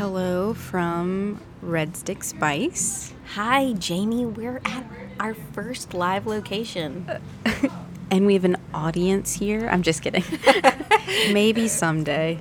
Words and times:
Hello 0.00 0.54
from 0.54 1.42
Red 1.60 1.94
Stick 1.94 2.24
Spice. 2.24 3.12
Hi, 3.34 3.74
Jamie. 3.74 4.24
We're 4.24 4.62
at 4.64 4.86
our 5.20 5.34
first 5.34 5.92
live 5.92 6.26
location. 6.26 7.06
And 8.10 8.24
we 8.24 8.32
have 8.32 8.46
an 8.46 8.56
audience 8.72 9.34
here. 9.34 9.68
I'm 9.68 9.82
just 9.82 10.00
kidding. 10.02 10.24
Maybe 11.34 11.68
someday. 11.68 12.38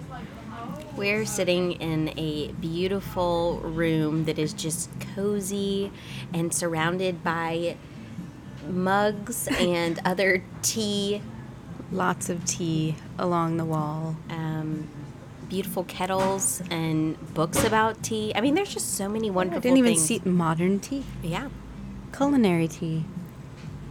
We're 0.95 1.26
sitting 1.26 1.73
in 1.73 2.17
a 2.17 2.53
beautiful 2.53 3.59
room 3.59 4.23
that 4.23 4.39
is 4.39 4.53
just 4.53 4.89
cozy 5.14 5.91
and 6.34 6.53
surrounded 6.53 7.26
by 7.26 7.76
mugs 8.66 9.48
and 9.59 10.00
other 10.05 10.45
tea, 10.62 11.22
Lots 11.91 12.30
of 12.30 12.45
tea 12.45 12.95
along 13.17 13.58
the 13.58 13.66
wall. 13.66 14.16
um, 14.30 14.88
beautiful 15.49 15.84
kettles, 15.85 16.62
and 16.70 17.17
books 17.34 17.63
about 17.63 18.02
tea. 18.03 18.31
I 18.35 18.41
mean, 18.41 18.53
there's 18.55 18.73
just 18.73 18.94
so 18.95 19.09
many 19.09 19.30
wonderful. 19.30 19.58
I 19.58 19.61
didn't 19.61 19.78
even 19.80 19.94
things. 19.95 20.06
see 20.06 20.22
modern 20.23 20.80
tea, 20.80 21.03
Yeah. 21.23 21.50
culinary 22.16 22.67
tea, 22.67 23.06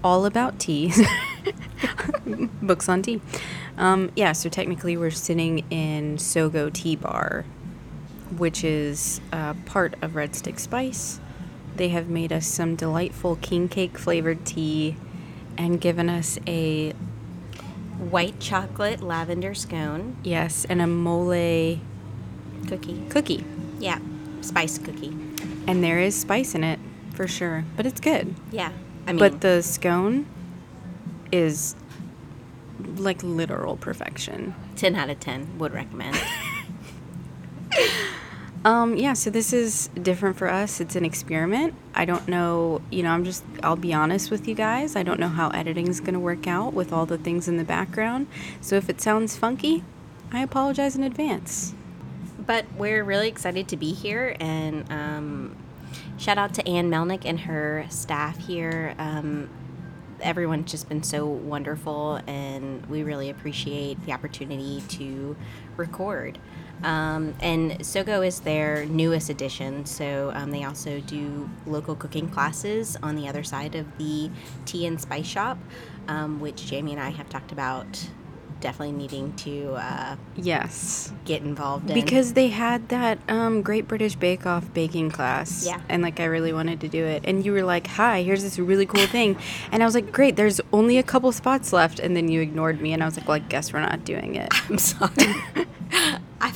all 0.02 0.24
about 0.24 0.58
tea. 0.58 0.92
Books 2.62 2.88
on 2.88 3.02
tea. 3.02 3.20
Um, 3.76 4.10
yeah, 4.16 4.32
so 4.32 4.48
technically 4.48 4.96
we're 4.96 5.10
sitting 5.10 5.64
in 5.70 6.16
Sogo 6.16 6.72
Tea 6.72 6.96
Bar, 6.96 7.44
which 8.36 8.64
is 8.64 9.20
uh, 9.32 9.54
part 9.66 9.94
of 10.02 10.14
Red 10.14 10.34
Stick 10.34 10.58
Spice. 10.58 11.20
They 11.76 11.88
have 11.90 12.08
made 12.08 12.32
us 12.32 12.46
some 12.46 12.74
delightful 12.76 13.36
king 13.36 13.68
cake 13.68 13.96
flavored 13.96 14.44
tea 14.44 14.96
and 15.56 15.80
given 15.80 16.08
us 16.10 16.38
a 16.46 16.92
White 17.98 18.38
chocolate 18.40 19.02
lavender 19.02 19.54
scone 19.54 20.16
yes 20.22 20.64
and 20.64 20.80
a 20.80 20.86
mole 20.86 21.78
cookie. 22.68 23.02
cookie. 23.08 23.44
Yeah. 23.78 23.98
Spice 24.40 24.78
cookie. 24.78 25.16
And 25.66 25.82
there 25.82 25.98
is 25.98 26.18
spice 26.18 26.54
in 26.54 26.64
it 26.64 26.78
for 27.14 27.26
sure, 27.26 27.64
but 27.76 27.86
it's 27.86 28.00
good. 28.00 28.34
Yeah. 28.52 28.70
I 29.06 29.12
mean, 29.12 29.18
but 29.18 29.40
the 29.40 29.62
scone 29.62 30.26
is 31.32 31.74
like 32.96 33.22
literal 33.22 33.76
perfection. 33.76 34.54
10 34.76 34.94
out 34.94 35.10
of 35.10 35.18
10 35.20 35.58
would 35.58 35.72
recommend. 35.72 36.16
Um, 38.68 38.96
yeah, 38.96 39.14
so 39.14 39.30
this 39.30 39.52
is 39.54 39.88
different 40.02 40.36
for 40.36 40.48
us. 40.50 40.80
It's 40.80 40.94
an 40.94 41.04
experiment. 41.04 41.74
I 41.94 42.04
don't 42.04 42.28
know, 42.28 42.82
you 42.90 43.02
know, 43.02 43.10
I'm 43.12 43.24
just, 43.24 43.44
I'll 43.62 43.76
be 43.76 43.94
honest 43.94 44.30
with 44.30 44.46
you 44.46 44.54
guys. 44.54 44.94
I 44.96 45.02
don't 45.02 45.18
know 45.18 45.28
how 45.28 45.48
editing 45.50 45.88
is 45.88 46.00
going 46.00 46.14
to 46.14 46.20
work 46.20 46.46
out 46.46 46.74
with 46.74 46.92
all 46.92 47.06
the 47.06 47.18
things 47.18 47.48
in 47.48 47.56
the 47.56 47.64
background. 47.64 48.26
So 48.60 48.76
if 48.76 48.90
it 48.90 49.00
sounds 49.00 49.36
funky, 49.36 49.84
I 50.32 50.42
apologize 50.42 50.96
in 50.96 51.02
advance. 51.02 51.74
but 52.38 52.66
we're 52.76 53.04
really 53.04 53.28
excited 53.28 53.68
to 53.68 53.76
be 53.76 53.92
here 53.92 54.36
and 54.40 54.90
um, 54.92 55.56
shout 56.18 56.38
out 56.38 56.54
to 56.54 56.66
Anne 56.68 56.90
Milneck 56.90 57.24
and 57.24 57.40
her 57.40 57.86
staff 57.90 58.38
here. 58.38 58.94
Um, 58.98 59.50
everyone's 60.20 60.70
just 60.70 60.88
been 60.88 61.02
so 61.02 61.26
wonderful 61.26 62.20
and 62.26 62.84
we 62.86 63.02
really 63.02 63.30
appreciate 63.30 64.04
the 64.06 64.12
opportunity 64.12 64.82
to 64.88 65.36
record. 65.76 66.38
Um, 66.82 67.34
and 67.40 67.72
Sogo 67.80 68.26
is 68.26 68.40
their 68.40 68.84
newest 68.86 69.30
addition, 69.30 69.84
so 69.86 70.30
um, 70.34 70.50
they 70.50 70.64
also 70.64 71.00
do 71.00 71.48
local 71.66 71.94
cooking 71.96 72.28
classes 72.28 72.96
on 73.02 73.16
the 73.16 73.28
other 73.28 73.42
side 73.42 73.74
of 73.74 73.86
the 73.98 74.30
tea 74.64 74.86
and 74.86 75.00
spice 75.00 75.26
shop, 75.26 75.58
um, 76.06 76.40
which 76.40 76.66
Jamie 76.66 76.92
and 76.92 77.00
I 77.00 77.10
have 77.10 77.28
talked 77.28 77.52
about 77.52 78.08
definitely 78.60 78.90
needing 78.92 79.32
to 79.36 79.74
uh, 79.74 80.16
Yes. 80.36 81.12
get 81.24 81.42
involved 81.42 81.88
in. 81.90 81.94
Because 81.94 82.32
they 82.32 82.48
had 82.48 82.88
that 82.88 83.18
um, 83.28 83.62
Great 83.62 83.86
British 83.86 84.16
Bake 84.16 84.46
Off 84.46 84.72
baking 84.74 85.12
class. 85.12 85.64
Yeah. 85.64 85.80
And 85.88 86.02
like 86.02 86.18
I 86.18 86.24
really 86.24 86.52
wanted 86.52 86.80
to 86.80 86.88
do 86.88 87.04
it. 87.04 87.22
And 87.24 87.44
you 87.46 87.52
were 87.52 87.62
like, 87.62 87.86
hi, 87.86 88.22
here's 88.22 88.42
this 88.42 88.58
really 88.58 88.84
cool 88.84 89.06
thing. 89.06 89.36
And 89.70 89.80
I 89.80 89.86
was 89.86 89.94
like, 89.94 90.10
great, 90.10 90.34
there's 90.34 90.60
only 90.72 90.98
a 90.98 91.04
couple 91.04 91.30
spots 91.30 91.72
left. 91.72 92.00
And 92.00 92.16
then 92.16 92.26
you 92.28 92.40
ignored 92.40 92.80
me. 92.80 92.92
And 92.92 93.00
I 93.00 93.06
was 93.06 93.16
like, 93.16 93.28
well, 93.28 93.36
I 93.36 93.40
guess 93.40 93.72
we're 93.72 93.78
not 93.80 94.04
doing 94.04 94.34
it. 94.34 94.48
I'm 94.68 94.78
sorry. 94.78 95.12
I, 96.40 96.52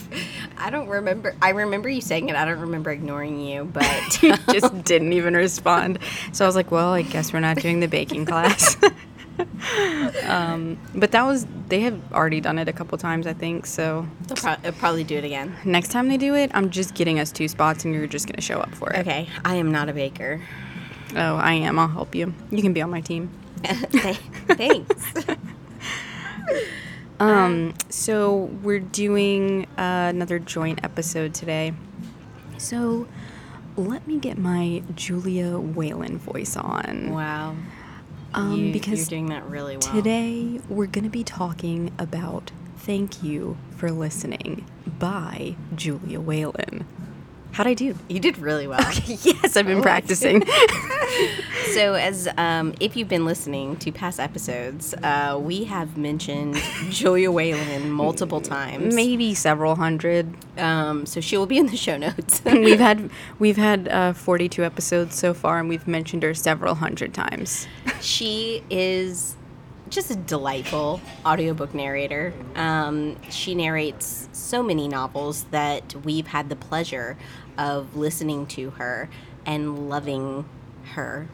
I 0.56 0.70
don't 0.70 0.88
remember. 0.88 1.34
I 1.42 1.50
remember 1.50 1.88
you 1.88 2.00
saying 2.00 2.28
it. 2.28 2.36
I 2.36 2.44
don't 2.44 2.60
remember 2.60 2.90
ignoring 2.90 3.40
you, 3.40 3.64
but 3.64 3.84
you 4.22 4.36
just 4.52 4.84
didn't 4.84 5.12
even 5.12 5.34
respond. 5.34 5.98
So 6.32 6.44
I 6.44 6.48
was 6.48 6.56
like, 6.56 6.70
well, 6.70 6.92
I 6.92 7.02
guess 7.02 7.32
we're 7.32 7.40
not 7.40 7.58
doing 7.58 7.80
the 7.80 7.88
baking 7.88 8.26
class. 8.26 8.76
um, 10.24 10.78
but 10.94 11.12
that 11.12 11.22
was, 11.24 11.46
they 11.68 11.80
have 11.80 12.00
already 12.12 12.40
done 12.40 12.58
it 12.58 12.68
a 12.68 12.72
couple 12.72 12.96
times, 12.98 13.26
I 13.26 13.32
think. 13.32 13.66
So 13.66 14.06
they'll, 14.28 14.36
pro- 14.36 14.56
they'll 14.56 14.72
probably 14.72 15.04
do 15.04 15.16
it 15.16 15.24
again. 15.24 15.56
next 15.64 15.90
time 15.90 16.08
they 16.08 16.16
do 16.16 16.34
it, 16.34 16.50
I'm 16.54 16.70
just 16.70 16.94
getting 16.94 17.18
us 17.18 17.32
two 17.32 17.48
spots 17.48 17.84
and 17.84 17.94
you're 17.94 18.06
just 18.06 18.26
going 18.26 18.36
to 18.36 18.42
show 18.42 18.60
up 18.60 18.74
for 18.74 18.92
it. 18.92 19.00
Okay, 19.00 19.28
I 19.44 19.56
am 19.56 19.72
not 19.72 19.88
a 19.88 19.92
baker. 19.92 20.40
Oh, 21.14 21.36
I 21.36 21.54
am. 21.54 21.78
I'll 21.78 21.88
help 21.88 22.14
you. 22.14 22.32
You 22.50 22.62
can 22.62 22.72
be 22.72 22.80
on 22.82 22.90
my 22.90 23.00
team. 23.00 23.30
Thanks. 23.64 25.12
Um, 27.20 27.74
so 27.88 28.50
we're 28.62 28.80
doing 28.80 29.66
uh, 29.78 30.10
another 30.10 30.38
joint 30.38 30.80
episode 30.82 31.34
today. 31.34 31.72
So 32.58 33.06
let 33.76 34.06
me 34.06 34.18
get 34.18 34.38
my 34.38 34.82
Julia 34.94 35.58
Whelan 35.58 36.18
voice 36.18 36.56
on. 36.56 37.12
Wow. 37.12 37.56
Um, 38.34 38.56
you, 38.56 38.72
because 38.72 38.98
you're 39.00 39.18
doing 39.18 39.26
that 39.26 39.44
really 39.48 39.76
well. 39.76 39.92
Today, 39.92 40.60
we're 40.68 40.86
going 40.86 41.04
to 41.04 41.10
be 41.10 41.24
talking 41.24 41.92
about 41.98 42.50
Thank 42.78 43.22
You 43.22 43.56
for 43.76 43.90
Listening 43.90 44.64
by 44.98 45.56
Julia 45.74 46.20
Whelan. 46.20 46.86
How'd 47.52 47.66
I 47.66 47.74
do? 47.74 47.94
you 48.08 48.18
did 48.18 48.38
really 48.38 48.66
well. 48.66 48.80
yes, 49.04 49.56
I've 49.56 49.66
been 49.66 49.78
Oh, 49.78 49.82
practicing. 49.82 50.42
So, 51.74 51.94
as 51.94 52.28
um, 52.38 52.74
if 52.80 52.96
you've 52.96 53.08
been 53.08 53.24
listening 53.24 53.76
to 53.76 53.92
past 53.92 54.18
episodes, 54.20 54.94
uh, 55.02 55.38
we 55.40 55.64
have 55.64 55.96
mentioned 55.96 56.56
Julia 56.90 57.30
Whelan 57.30 57.90
multiple 57.90 58.40
times. 58.40 58.94
Maybe 58.94 59.34
several 59.34 59.76
hundred. 59.76 60.34
Um, 60.58 61.06
so 61.06 61.20
she 61.20 61.36
will 61.38 61.46
be 61.46 61.56
in 61.58 61.66
the 61.66 61.76
show 61.76 61.96
notes. 61.96 62.42
we've 62.44 62.78
had 62.80 63.10
we've 63.38 63.56
had 63.56 63.88
uh, 63.88 64.12
42 64.12 64.64
episodes 64.64 65.14
so 65.14 65.32
far, 65.32 65.60
and 65.60 65.68
we've 65.68 65.86
mentioned 65.88 66.22
her 66.24 66.34
several 66.34 66.74
hundred 66.74 67.14
times. 67.14 67.66
She 68.00 68.62
is 68.68 69.36
just 69.92 70.10
a 70.10 70.16
delightful 70.16 71.00
audiobook 71.24 71.74
narrator. 71.74 72.32
Um, 72.56 73.16
she 73.30 73.54
narrates 73.54 74.28
so 74.32 74.62
many 74.62 74.88
novels 74.88 75.44
that 75.50 75.94
we've 76.04 76.26
had 76.26 76.48
the 76.48 76.56
pleasure 76.56 77.16
of 77.58 77.96
listening 77.96 78.46
to 78.46 78.70
her 78.70 79.08
and 79.46 79.88
loving 79.88 80.44
her. 80.94 81.28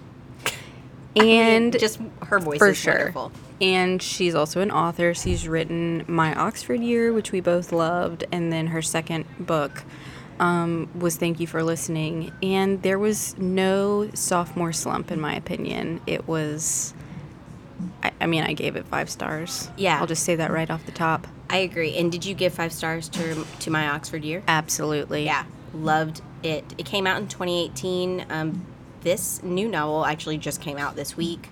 And 1.17 1.79
Just 1.79 2.01
her 2.27 2.39
voice 2.39 2.59
for 2.59 2.69
is 2.69 2.77
sure. 2.77 2.95
wonderful. 2.95 3.33
And 3.61 4.01
she's 4.01 4.35
also 4.35 4.61
an 4.61 4.71
author. 4.71 5.15
She's 5.15 5.49
written 5.49 6.05
My 6.07 6.35
Oxford 6.35 6.81
Year, 6.81 7.13
which 7.13 7.33
we 7.33 7.41
both 7.41 7.73
loved, 7.73 8.25
and 8.31 8.53
then 8.53 8.69
her 8.69 8.83
second 8.83 9.25
book 9.41 9.83
um, 10.39 10.89
was 10.97 11.17
Thank 11.17 11.41
You 11.41 11.49
for 11.49 11.65
Listening. 11.65 12.31
And 12.41 12.83
there 12.83 12.99
was 12.99 13.37
no 13.39 14.11
sophomore 14.15 14.73
slump, 14.73 15.11
in 15.11 15.21
my 15.21 15.35
opinion. 15.35 16.01
It 16.07 16.29
was, 16.29 16.95
I, 18.03 18.13
I 18.21 18.27
mean, 18.27 18.45
I 18.45 18.53
gave 18.53 18.77
it 18.77 18.87
five 18.87 19.11
stars. 19.11 19.71
Yeah. 19.77 20.01
I'll 20.01 20.07
just 20.07 20.25
say 20.25 20.37
that 20.37 20.51
right 20.51 20.71
off 20.71 20.85
the 20.87 20.93
top. 20.93 21.27
I 21.51 21.59
agree. 21.59 21.97
And 21.97 22.13
did 22.13 22.25
you 22.25 22.35
give 22.35 22.53
five 22.55 22.73
stars 22.73 23.09
to 23.11 23.45
to 23.61 23.71
my 23.71 23.89
Oxford 23.89 24.25
year? 24.25 24.43
Absolutely. 24.47 25.25
Yeah, 25.25 25.45
loved 25.73 26.21
it. 26.43 26.65
It 26.77 26.87
came 26.87 27.07
out 27.07 27.21
in 27.21 27.29
2018. 27.29 28.27
Um, 28.31 28.67
this 29.03 29.43
new 29.43 29.69
novel 29.69 30.05
actually 30.05 30.39
just 30.39 30.61
came 30.61 30.77
out 30.77 30.97
this 30.97 31.17
week 31.17 31.49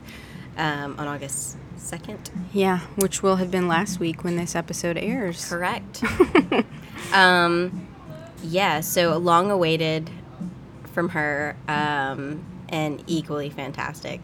um, 0.57 0.97
on 0.99 1.07
August 1.07 1.57
2nd. 1.79 2.31
Yeah, 2.53 2.81
which 2.97 3.23
will 3.23 3.37
have 3.37 3.51
been 3.51 3.69
last 3.69 4.01
week 4.01 4.25
when 4.25 4.37
this 4.37 4.55
episode 4.55 4.99
airs. 4.99 5.49
Correct. 5.49 6.03
um, 7.13 7.87
yeah, 8.43 8.81
so 8.81 9.17
long 9.17 9.51
awaited 9.51 10.11
from 10.93 11.11
her 11.11 11.57
um, 11.69 12.45
and 12.69 13.03
equally 13.07 13.51
fantastic. 13.51 14.21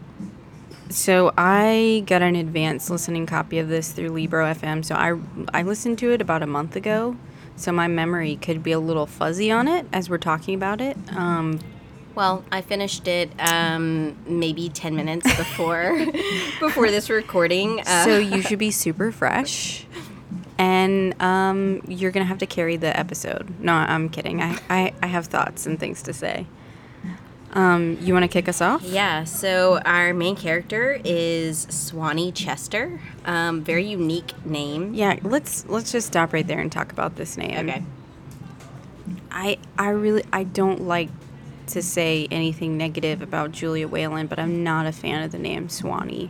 So 0.89 1.33
I 1.37 2.03
got 2.05 2.21
an 2.21 2.35
advanced 2.35 2.89
listening 2.89 3.25
copy 3.25 3.57
of 3.59 3.67
this 3.67 3.91
through 3.91 4.09
Libro 4.09 4.45
FM. 4.45 4.85
So 4.85 4.95
I 4.95 5.17
I 5.57 5.63
listened 5.63 5.97
to 5.99 6.11
it 6.11 6.21
about 6.21 6.43
a 6.43 6.47
month 6.47 6.75
ago. 6.75 7.15
So 7.55 7.71
my 7.71 7.87
memory 7.87 8.35
could 8.35 8.63
be 8.63 8.71
a 8.71 8.79
little 8.79 9.05
fuzzy 9.05 9.51
on 9.51 9.67
it 9.67 9.85
as 9.93 10.09
we're 10.09 10.17
talking 10.17 10.55
about 10.55 10.81
it. 10.81 10.97
Um, 11.15 11.59
Well, 12.15 12.43
I 12.51 12.61
finished 12.61 13.07
it 13.07 13.31
um, 13.39 14.15
maybe 14.27 14.69
ten 14.69 14.95
minutes 14.95 15.25
before 15.35 16.05
before 16.59 16.91
this 16.91 17.09
recording. 17.09 17.81
Uh, 17.81 18.03
so 18.05 18.17
you 18.19 18.41
should 18.41 18.59
be 18.59 18.71
super 18.71 19.11
fresh. 19.11 19.85
And 20.59 21.19
um, 21.21 21.81
you're 21.87 22.11
gonna 22.11 22.25
have 22.25 22.37
to 22.39 22.45
carry 22.45 22.77
the 22.77 22.97
episode. 22.97 23.59
No, 23.59 23.73
I'm 23.73 24.09
kidding. 24.09 24.41
I, 24.41 24.59
I, 24.69 24.93
I 25.01 25.07
have 25.07 25.25
thoughts 25.25 25.65
and 25.65 25.79
things 25.79 26.03
to 26.03 26.13
say. 26.13 26.45
Um, 27.53 27.97
you 28.01 28.13
want 28.13 28.23
to 28.23 28.27
kick 28.27 28.49
us 28.49 28.61
off? 28.61 28.81
Yeah, 28.83 29.25
so 29.25 29.79
our 29.85 30.13
main 30.13 30.35
character 30.35 30.99
is 31.05 31.67
Sewanee 31.67 32.33
Chester. 32.33 32.99
Um, 33.25 33.61
very 33.61 33.85
unique 33.85 34.33
name. 34.45 34.93
Yeah, 34.95 35.17
let's 35.21 35.65
let's 35.67 35.91
just 35.91 36.07
stop 36.07 36.33
right 36.33 36.45
there 36.45 36.59
and 36.59 36.71
talk 36.71 36.91
about 36.91 37.15
this 37.15 37.37
name. 37.37 37.69
Okay. 37.69 37.83
I 39.31 39.57
I 39.77 39.89
really 39.89 40.23
I 40.33 40.43
don't 40.43 40.81
like 40.81 41.09
to 41.67 41.81
say 41.81 42.27
anything 42.31 42.77
negative 42.77 43.21
about 43.21 43.51
Julia 43.51 43.87
Whelan, 43.87 44.27
but 44.27 44.39
I'm 44.39 44.63
not 44.63 44.85
a 44.85 44.91
fan 44.91 45.23
of 45.23 45.31
the 45.31 45.39
name 45.39 45.67
Sewanee, 45.67 46.29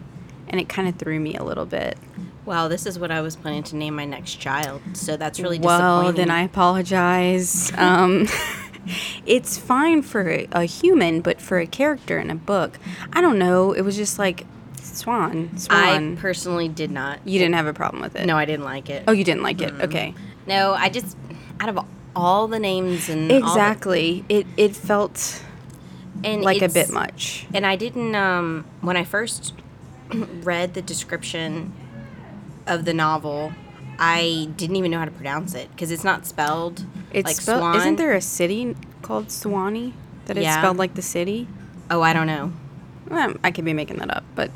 and 0.50 0.60
it 0.60 0.68
kind 0.70 0.88
of 0.88 0.96
threw 0.96 1.20
me 1.20 1.36
a 1.36 1.44
little 1.44 1.66
bit. 1.66 1.98
Well, 2.46 2.68
this 2.68 2.86
is 2.86 3.00
what 3.00 3.10
I 3.12 3.22
was 3.22 3.38
planning 3.38 3.64
to 3.64 3.76
name 3.78 3.96
my 3.96 4.04
next 4.06 4.36
child, 4.36 4.82
so 4.94 5.16
that's 5.16 5.40
really 5.40 5.60
Well, 5.60 6.12
then 6.12 6.30
I 6.30 6.42
apologize. 6.44 7.72
um, 7.78 8.28
it's 9.26 9.58
fine 9.58 10.02
for 10.02 10.30
a, 10.30 10.48
a 10.52 10.64
human, 10.66 11.22
but 11.22 11.40
for 11.42 11.60
a 11.60 11.68
character 11.68 12.20
in 12.20 12.30
a 12.30 12.36
book, 12.36 12.80
I 13.12 13.22
don't 13.22 13.40
know. 13.40 13.72
It 13.74 13.82
was 13.82 13.96
just 13.96 14.20
like 14.20 14.46
Swan, 14.82 15.58
Swan. 15.58 16.18
I 16.18 16.22
personally 16.22 16.68
did 16.68 16.92
not. 16.92 17.20
you 17.26 17.40
didn't 17.40 17.56
have 17.56 17.68
a 17.68 17.74
problem 17.74 18.02
with 18.02 18.16
it. 18.16 18.26
No, 18.26 18.38
I 18.38 18.46
didn't 18.46 18.66
like 18.66 18.90
it. 18.90 19.04
Oh, 19.08 19.12
you 19.12 19.24
didn't 19.24 19.44
like 19.44 19.62
it. 19.62 19.74
Okay. 19.82 20.14
No, 20.46 20.74
I 20.74 20.90
just 20.90 21.16
out 21.60 21.70
of 21.70 21.80
all 22.16 22.48
the 22.48 22.60
names 22.60 23.10
and 23.10 23.32
all 23.32 23.40
the- 23.40 23.46
Exactly. 23.46 24.26
It 24.30 24.46
it 24.58 24.76
felt 24.76 25.42
and 26.24 26.44
like 26.44 26.62
a 26.62 26.70
bit 26.70 26.92
much. 26.92 27.48
And 27.54 27.66
I 27.66 27.76
didn't 27.76 28.14
um 28.16 28.66
when 28.82 28.98
I 28.98 29.04
first 29.04 29.54
read 30.14 30.74
the 30.74 30.82
description 30.82 31.74
of 32.68 32.86
the 32.86 32.94
novel, 32.94 33.54
I 34.00 34.50
didn't 34.58 34.76
even 34.76 34.92
know 34.92 35.00
how 35.00 35.06
to 35.06 35.12
pronounce 35.12 35.54
it 35.56 35.70
because 35.72 35.92
it's 35.92 36.04
not 36.04 36.26
spelled 36.26 36.86
It's 37.12 37.26
like 37.28 37.36
spelled. 37.36 37.60
swan. 37.60 37.76
Isn't 37.78 37.96
there 37.98 38.14
a 38.14 38.22
city 38.22 38.76
called 39.02 39.28
Sewanee 39.28 39.94
that 40.26 40.38
is 40.38 40.44
Yeah. 40.44 40.58
spelled 40.60 40.78
like 40.78 40.96
the 40.96 41.02
city? 41.02 41.48
Oh, 41.92 42.02
I 42.02 42.14
don't 42.14 42.28
know. 42.28 42.52
Well, 43.10 43.34
I 43.44 43.52
could 43.52 43.66
be 43.66 43.74
making 43.74 43.98
that 43.98 44.10
up, 44.16 44.24
but 44.36 44.50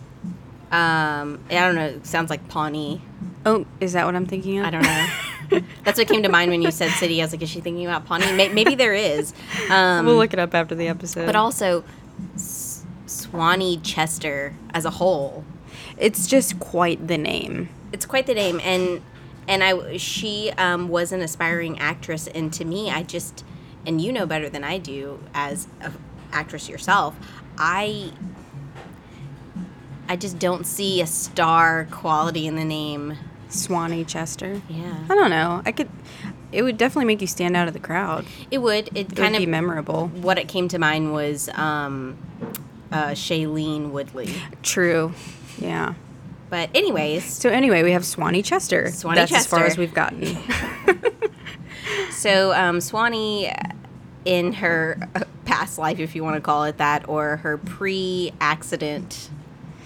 Um, 0.72 1.40
I 1.50 1.54
don't 1.54 1.76
know. 1.76 1.86
It 1.86 2.06
sounds 2.06 2.30
like 2.30 2.48
Pawnee. 2.50 3.02
oh, 3.46 3.66
is 3.80 3.94
that 3.94 4.06
what 4.06 4.16
I'm 4.16 4.26
thinking 4.26 4.60
of? 4.60 4.66
I 4.66 4.70
don't 4.70 4.82
know. 4.82 5.62
That's 5.86 5.98
what 5.98 6.08
came 6.10 6.24
to 6.24 6.30
mind 6.30 6.52
when 6.52 6.62
you 6.62 6.72
said 6.72 6.92
city. 6.92 7.22
I 7.22 7.26
was 7.26 7.32
like, 7.32 7.42
is 7.42 7.50
she 7.50 7.62
thinking 7.62 7.86
about 7.86 8.06
Pawnee? 8.06 8.32
May- 8.34 8.50
Maybe 8.50 8.76
there 8.76 8.94
is. 8.94 9.34
Um, 9.72 10.06
we'll 10.06 10.16
look 10.18 10.34
it 10.34 10.40
up 10.40 10.54
after 10.54 10.76
the 10.76 10.88
episode. 10.90 11.26
but 11.26 11.36
also, 11.38 11.84
S- 12.36 12.84
Sewanee 13.06 13.80
Chester 13.84 14.54
as 14.74 14.84
a 14.86 14.90
whole. 14.92 15.46
it's 15.98 16.28
just 16.28 16.60
quite 16.60 17.08
the 17.08 17.18
name. 17.18 17.70
it's 17.94 18.06
quite 18.06 18.26
the 18.28 18.34
name 18.34 18.60
and 18.64 19.02
and 19.48 19.64
i 19.64 19.98
she 19.98 20.52
um, 20.58 20.88
was 20.90 21.12
an 21.12 21.22
aspiring 21.22 21.78
actress 21.80 22.28
and 22.28 22.52
to 22.54 22.66
me 22.66 22.90
i 22.92 23.04
just 23.04 23.44
and 23.86 24.02
you 24.02 24.12
know 24.12 24.26
better 24.26 24.50
than 24.50 24.64
i 24.64 24.78
do 24.78 25.20
as 25.34 25.68
an 25.82 25.94
actress 26.32 26.68
yourself 26.70 27.16
i 27.58 28.12
i 30.10 30.16
just 30.16 30.40
don't 30.40 30.66
see 30.66 31.02
a 31.02 31.08
star 31.08 31.88
quality 31.92 32.48
in 32.48 32.56
the 32.56 32.66
name 32.66 33.18
Sewanee 33.50 34.06
Chester. 34.06 34.62
yeah 34.70 35.06
I 35.10 35.16
don't 35.16 35.30
know. 35.30 35.62
I 35.66 35.72
could. 35.72 35.88
It 36.52 36.64
would 36.64 36.78
definitely 36.78 37.06
make 37.06 37.22
you 37.22 37.28
stand 37.28 37.56
out 37.56 37.70
of 37.70 37.74
the 37.74 37.80
crowd. 37.80 38.26
it 38.52 38.58
would 38.58 38.90
it 38.90 38.98
It 39.12 39.16
kind 39.16 39.32
would 39.32 39.36
of 39.42 39.46
be 39.46 39.46
memorable. 39.46 40.08
what 40.10 40.38
it 40.38 40.50
came 40.50 40.68
to 40.68 40.78
mind 40.80 41.14
was 41.14 41.48
um 41.54 42.18
uh 42.92 43.12
shailene 43.12 43.92
woodley 43.92 44.34
True. 44.64 45.14
Yeah. 45.60 45.94
But 46.50 46.70
anyways 46.74 47.26
So 47.26 47.50
anyway, 47.50 47.84
we 47.84 47.92
have 47.92 48.04
Sewanee 48.04 48.44
Chester. 48.44 48.86
Sewanee 48.86 49.16
That's 49.16 49.34
as 49.34 49.48
far 49.48 49.66
as 49.66 49.78
we've 49.78 49.94
gotten. 49.94 50.38
So 52.18 52.52
um, 52.54 52.80
Sewanee, 52.80 53.56
in 54.26 54.54
her 54.54 54.98
uh, 55.16 55.24
past 55.46 55.78
life, 55.78 56.00
if 56.00 56.16
you 56.16 56.24
want 56.24 56.36
to 56.36 56.42
call 56.42 56.64
it 56.64 56.78
that, 56.78 57.08
or 57.08 57.38
her 57.38 57.58
pre-accident 57.58 59.30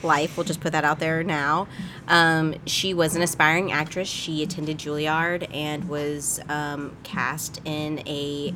life, 0.01 0.37
we'll 0.37 0.45
just 0.45 0.61
put 0.61 0.71
that 0.71 0.83
out 0.83 0.99
there 0.99 1.23
now. 1.23 1.67
Um, 2.07 2.55
she 2.65 2.93
was 2.93 3.15
an 3.17 3.21
aspiring 3.21 3.71
actress. 3.71 4.07
She 4.07 4.41
attended 4.41 4.77
Juilliard 4.77 5.53
and 5.53 5.87
was 5.89 6.39
um, 6.49 6.95
cast 7.03 7.61
in 7.65 7.99
a 8.07 8.55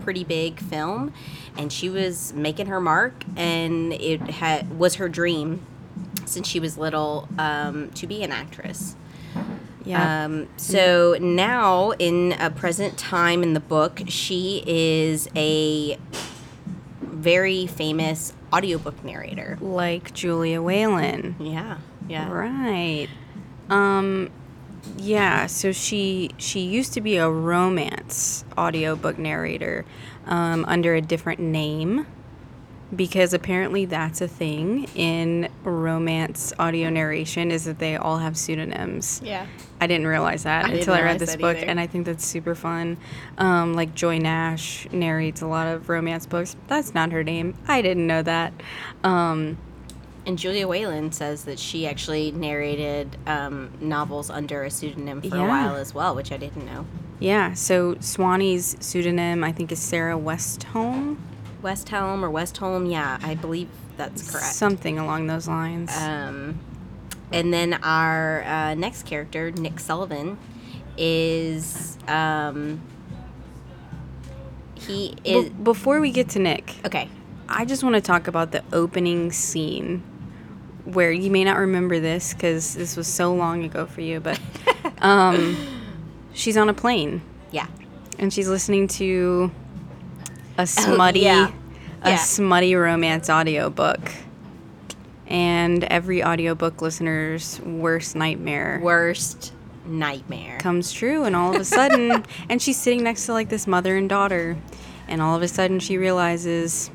pretty 0.00 0.24
big 0.24 0.58
film, 0.58 1.12
and 1.56 1.72
she 1.72 1.88
was 1.88 2.32
making 2.32 2.66
her 2.66 2.80
mark. 2.80 3.24
And 3.36 3.92
it 3.92 4.22
had 4.22 4.78
was 4.78 4.94
her 4.96 5.08
dream 5.08 5.66
since 6.32 6.48
she 6.48 6.60
was 6.60 6.78
little 6.78 7.28
um, 7.38 7.90
to 7.92 8.06
be 8.06 8.22
an 8.22 8.32
actress. 8.32 8.96
yeah. 9.84 10.24
Um, 10.24 10.48
so 10.56 11.16
now, 11.20 11.92
in 11.92 12.32
a 12.38 12.50
present 12.50 12.98
time 12.98 13.42
in 13.42 13.54
the 13.54 13.60
book, 13.60 14.00
she 14.08 14.62
is 14.66 15.28
a 15.36 15.98
very 17.00 17.66
famous 17.66 18.32
audiobook 18.52 19.04
narrator. 19.04 19.58
like 19.60 20.12
Julia 20.12 20.60
Whelan. 20.60 21.36
Yeah, 21.38 21.78
yeah. 22.08 22.30
Right. 22.30 23.08
Um 23.70 24.30
yeah, 24.96 25.46
so 25.46 25.72
she 25.72 26.30
she 26.38 26.60
used 26.60 26.92
to 26.94 27.00
be 27.00 27.16
a 27.16 27.30
romance 27.30 28.44
audiobook 28.58 29.18
narrator 29.18 29.84
um, 30.26 30.64
under 30.66 30.94
a 30.94 31.00
different 31.00 31.40
name 31.40 32.06
because 32.94 33.32
apparently 33.32 33.84
that's 33.86 34.20
a 34.20 34.28
thing 34.28 34.84
in 34.94 35.48
romance 35.64 36.52
audio 36.58 36.90
narration 36.90 37.50
is 37.50 37.64
that 37.64 37.78
they 37.78 37.96
all 37.96 38.18
have 38.18 38.36
pseudonyms. 38.36 39.20
Yeah. 39.24 39.46
I 39.80 39.86
didn't 39.86 40.06
realize 40.06 40.42
that 40.44 40.66
I 40.66 40.72
until 40.74 40.94
I 40.94 41.02
read 41.02 41.18
this 41.18 41.34
book, 41.36 41.56
either. 41.56 41.66
and 41.66 41.80
I 41.80 41.86
think 41.86 42.06
that's 42.06 42.24
super 42.24 42.54
fun. 42.54 42.98
Um, 43.38 43.74
like 43.74 43.94
Joy 43.94 44.18
Nash 44.18 44.86
narrates 44.92 45.40
a 45.40 45.46
lot 45.46 45.66
of 45.68 45.88
romance 45.88 46.26
books. 46.26 46.54
That's 46.68 46.94
not 46.94 47.12
her 47.12 47.24
name. 47.24 47.54
I 47.66 47.82
didn't 47.82 48.06
know 48.06 48.22
that. 48.22 48.52
Um, 49.02 49.56
And 50.26 50.38
Julia 50.38 50.68
Whelan 50.68 51.10
says 51.12 51.44
that 51.46 51.58
she 51.58 51.86
actually 51.86 52.30
narrated 52.30 53.16
um, 53.26 53.70
novels 53.80 54.30
under 54.30 54.62
a 54.62 54.70
pseudonym 54.70 55.20
for 55.22 55.28
Yeah. 55.36 55.44
a 55.44 55.48
while 55.48 55.74
as 55.76 55.94
well, 55.94 56.14
which 56.14 56.30
I 56.30 56.36
didn't 56.36 56.64
know. 56.66 56.84
yeah, 57.18 57.54
so 57.54 57.94
Sewanee's 57.96 58.76
pseudonym, 58.80 59.42
I 59.42 59.50
think, 59.52 59.72
is 59.72 59.80
Sarah 59.80 60.16
Westholm. 60.18 61.16
Westholm 61.62 62.22
or 62.22 62.30
Westholm, 62.30 62.90
yeah, 62.90 63.18
I 63.22 63.34
believe 63.34 63.68
that's 63.96 64.30
correct. 64.30 64.46
Something 64.46 64.98
along 64.98 65.26
those 65.26 65.48
lines. 65.48 65.96
Um, 65.96 66.58
and 67.32 67.52
then 67.52 67.74
our 67.82 68.42
uh, 68.44 68.74
next 68.74 69.06
character, 69.06 69.50
Nick 69.50 69.80
Sullivan, 69.80 70.38
is 70.96 71.96
um, 72.08 72.80
he 74.74 75.14
Be- 75.22 75.30
is 75.30 75.50
before 75.50 76.00
we 76.00 76.10
get 76.10 76.30
to 76.30 76.38
Nick, 76.38 76.74
okay. 76.84 77.08
I 77.48 77.64
just 77.64 77.82
want 77.82 77.94
to 77.96 78.00
talk 78.00 78.28
about 78.28 78.52
the 78.52 78.62
opening 78.72 79.30
scene 79.30 80.02
where 80.84 81.12
you 81.12 81.30
may 81.30 81.44
not 81.44 81.58
remember 81.58 82.00
this 82.00 82.34
because 82.34 82.74
this 82.74 82.96
was 82.96 83.06
so 83.06 83.34
long 83.34 83.64
ago 83.64 83.86
for 83.86 84.00
you, 84.00 84.20
but 84.20 84.40
um, 84.98 85.56
she's 86.32 86.56
on 86.56 86.68
a 86.68 86.74
plane 86.74 87.22
Yeah, 87.50 87.66
and 88.18 88.32
she's 88.32 88.48
listening 88.48 88.88
to 88.88 89.50
a 90.62 90.66
smutty, 90.94 91.20
yeah. 91.20 91.50
a 92.02 92.10
Yeah. 92.10 92.16
smutty 92.16 92.74
romance 92.74 93.28
audiobook. 93.28 94.00
And 95.26 95.84
every 95.84 96.22
audiobook 96.22 96.82
listener's 96.82 97.58
worst 97.60 98.14
nightmare 98.16 98.80
worst 98.82 99.52
nightmare. 99.86 100.58
comes 100.58 100.92
true 100.92 101.24
and 101.24 101.34
all 101.34 101.54
of 101.54 101.60
a 101.60 101.64
sudden 101.64 102.24
and 102.50 102.60
she's 102.60 102.76
sitting 102.78 103.02
next 103.02 103.26
to 103.26 103.32
like 103.32 103.48
this 103.48 103.66
mother 103.66 103.96
and 103.96 104.08
daughter 104.08 104.56
and 105.08 105.22
all 105.22 105.34
of 105.36 105.42
a 105.42 105.48
sudden 105.48 105.78
she 105.80 105.96
realizes 105.96 106.90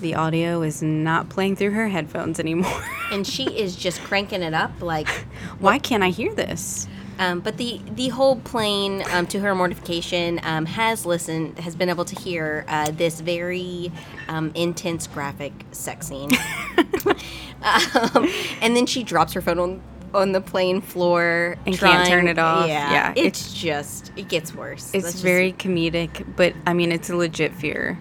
the 0.00 0.14
audio 0.14 0.62
is 0.62 0.82
not 0.82 1.28
playing 1.28 1.56
through 1.56 1.70
her 1.72 1.88
headphones 1.88 2.38
anymore. 2.40 2.84
and 3.12 3.26
she 3.26 3.44
is 3.44 3.74
just 3.76 4.00
cranking 4.02 4.42
it 4.42 4.52
up 4.54 4.70
like. 4.82 5.08
Why 5.58 5.78
can't 5.78 6.02
I 6.02 6.10
hear 6.10 6.34
this? 6.34 6.86
Um, 7.18 7.40
but 7.40 7.56
the 7.56 7.80
the 7.94 8.08
whole 8.08 8.36
plane, 8.36 9.02
um, 9.12 9.26
to 9.28 9.40
her 9.40 9.54
mortification, 9.54 10.40
um, 10.42 10.66
has 10.66 11.06
listened, 11.06 11.58
has 11.58 11.74
been 11.74 11.88
able 11.88 12.04
to 12.04 12.14
hear 12.14 12.64
uh, 12.68 12.90
this 12.90 13.20
very 13.20 13.90
um, 14.28 14.52
intense 14.54 15.06
graphic 15.06 15.52
sex 15.72 16.08
scene. 16.08 16.30
um, 17.62 18.28
and 18.60 18.76
then 18.76 18.86
she 18.86 19.02
drops 19.02 19.32
her 19.32 19.40
phone 19.40 19.58
on 19.58 19.82
on 20.14 20.32
the 20.32 20.40
plane 20.40 20.80
floor 20.80 21.56
And 21.66 21.76
can't 21.76 22.08
turn 22.08 22.26
it 22.28 22.38
off. 22.38 22.68
Yeah, 22.68 22.90
Yeah, 22.90 23.12
it's, 23.16 23.52
just 23.52 24.12
it 24.16 24.28
gets 24.28 24.54
worse. 24.54 24.90
It's 24.94 25.12
just- 25.12 25.22
very 25.22 25.52
comedic, 25.52 26.36
but 26.36 26.54
I 26.66 26.72
mean 26.72 26.92
it's 26.92 27.10
a 27.10 27.16
legit 27.16 27.54
fear. 27.54 27.98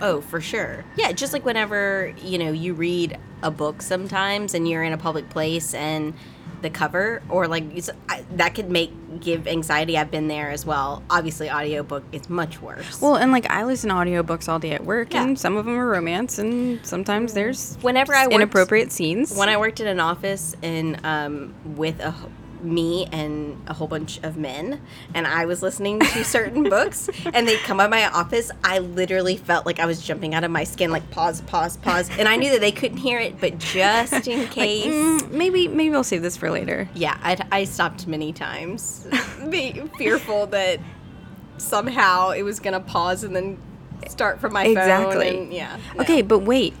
Oh, 0.00 0.20
for 0.20 0.40
sure. 0.40 0.84
Yeah, 0.96 1.10
just 1.12 1.32
like 1.32 1.44
whenever, 1.44 2.12
you 2.22 2.38
know, 2.38 2.52
you 2.52 2.74
read 2.74 3.18
a 3.42 3.50
book 3.50 3.82
sometimes 3.82 4.54
and 4.54 4.68
you're 4.68 4.84
in 4.84 4.92
a 4.92 4.98
public 4.98 5.28
place 5.28 5.74
and 5.74 6.14
the 6.62 6.70
cover 6.70 7.22
or 7.28 7.46
like 7.48 7.64
I, 8.08 8.24
that 8.32 8.54
could 8.54 8.70
make 8.70 8.92
give 9.20 9.46
anxiety. 9.48 9.96
I've 9.98 10.10
been 10.10 10.28
there 10.28 10.50
as 10.50 10.64
well. 10.66 11.02
Obviously, 11.10 11.50
audiobook 11.50 12.04
is 12.12 12.28
much 12.28 12.60
worse. 12.62 13.00
Well, 13.00 13.16
and 13.16 13.32
like 13.32 13.50
I 13.50 13.64
listen 13.64 13.88
to 13.90 13.94
audiobooks 13.96 14.48
all 14.48 14.58
day 14.58 14.72
at 14.72 14.84
work, 14.84 15.12
Yeah. 15.12 15.22
and 15.24 15.38
some 15.38 15.56
of 15.56 15.64
them 15.64 15.76
are 15.78 15.86
romance, 15.88 16.38
and 16.38 16.84
sometimes 16.86 17.32
there's 17.34 17.76
Whenever 17.80 18.14
I 18.14 18.24
worked- 18.24 18.34
inappropriate 18.34 18.92
scenes. 18.92 19.34
when 19.36 19.48
I 19.48 19.56
worked 19.56 19.80
in 19.80 19.86
an 19.86 19.98
office 20.00 20.54
and 20.62 20.98
um, 21.04 21.54
with 21.64 21.98
a 22.00 22.14
me 22.62 23.06
and 23.12 23.60
a 23.66 23.74
whole 23.74 23.88
bunch 23.88 24.18
of 24.22 24.36
men, 24.36 24.80
and 25.14 25.26
I 25.26 25.46
was 25.46 25.62
listening 25.62 26.00
to 26.00 26.24
certain 26.24 26.62
books, 26.70 27.08
and 27.32 27.46
they'd 27.48 27.58
come 27.60 27.76
by 27.78 27.86
my 27.88 28.08
office, 28.08 28.50
I 28.64 28.78
literally 28.78 29.36
felt 29.36 29.66
like 29.66 29.78
I 29.80 29.86
was 29.86 30.00
jumping 30.02 30.34
out 30.34 30.44
of 30.44 30.50
my 30.50 30.64
skin, 30.64 30.90
like 30.90 31.10
pause, 31.10 31.40
pause, 31.42 31.76
pause, 31.78 32.10
and 32.18 32.28
I 32.28 32.36
knew 32.36 32.50
that 32.52 32.60
they 32.60 32.72
couldn't 32.72 32.98
hear 32.98 33.18
it, 33.18 33.40
but 33.40 33.58
just 33.58 34.12
in 34.28 34.40
Like, 34.40 34.50
case. 34.50 34.86
mm, 34.86 35.30
maybe 35.30 35.68
maybe 35.68 35.94
I'll 35.94 36.04
save 36.04 36.22
this 36.22 36.36
for 36.36 36.50
later. 36.50 36.88
Yeah, 36.94 37.16
I, 37.22 37.36
I 37.52 37.64
stopped 37.64 38.06
many 38.06 38.32
times, 38.32 39.06
being 39.50 39.88
fearful 39.90 40.46
that 40.48 40.80
somehow 41.58 42.30
it 42.30 42.42
was 42.42 42.60
gonna 42.60 42.80
pause 42.80 43.24
and 43.24 43.34
then 43.34 43.58
start 44.08 44.40
from 44.40 44.52
my 44.52 44.64
Exactly. 44.66 45.30
phone. 45.32 45.42
And, 45.44 45.52
yeah. 45.52 45.76
no. 45.94 46.02
Okay, 46.02 46.22
but 46.22 46.40
wait. 46.40 46.74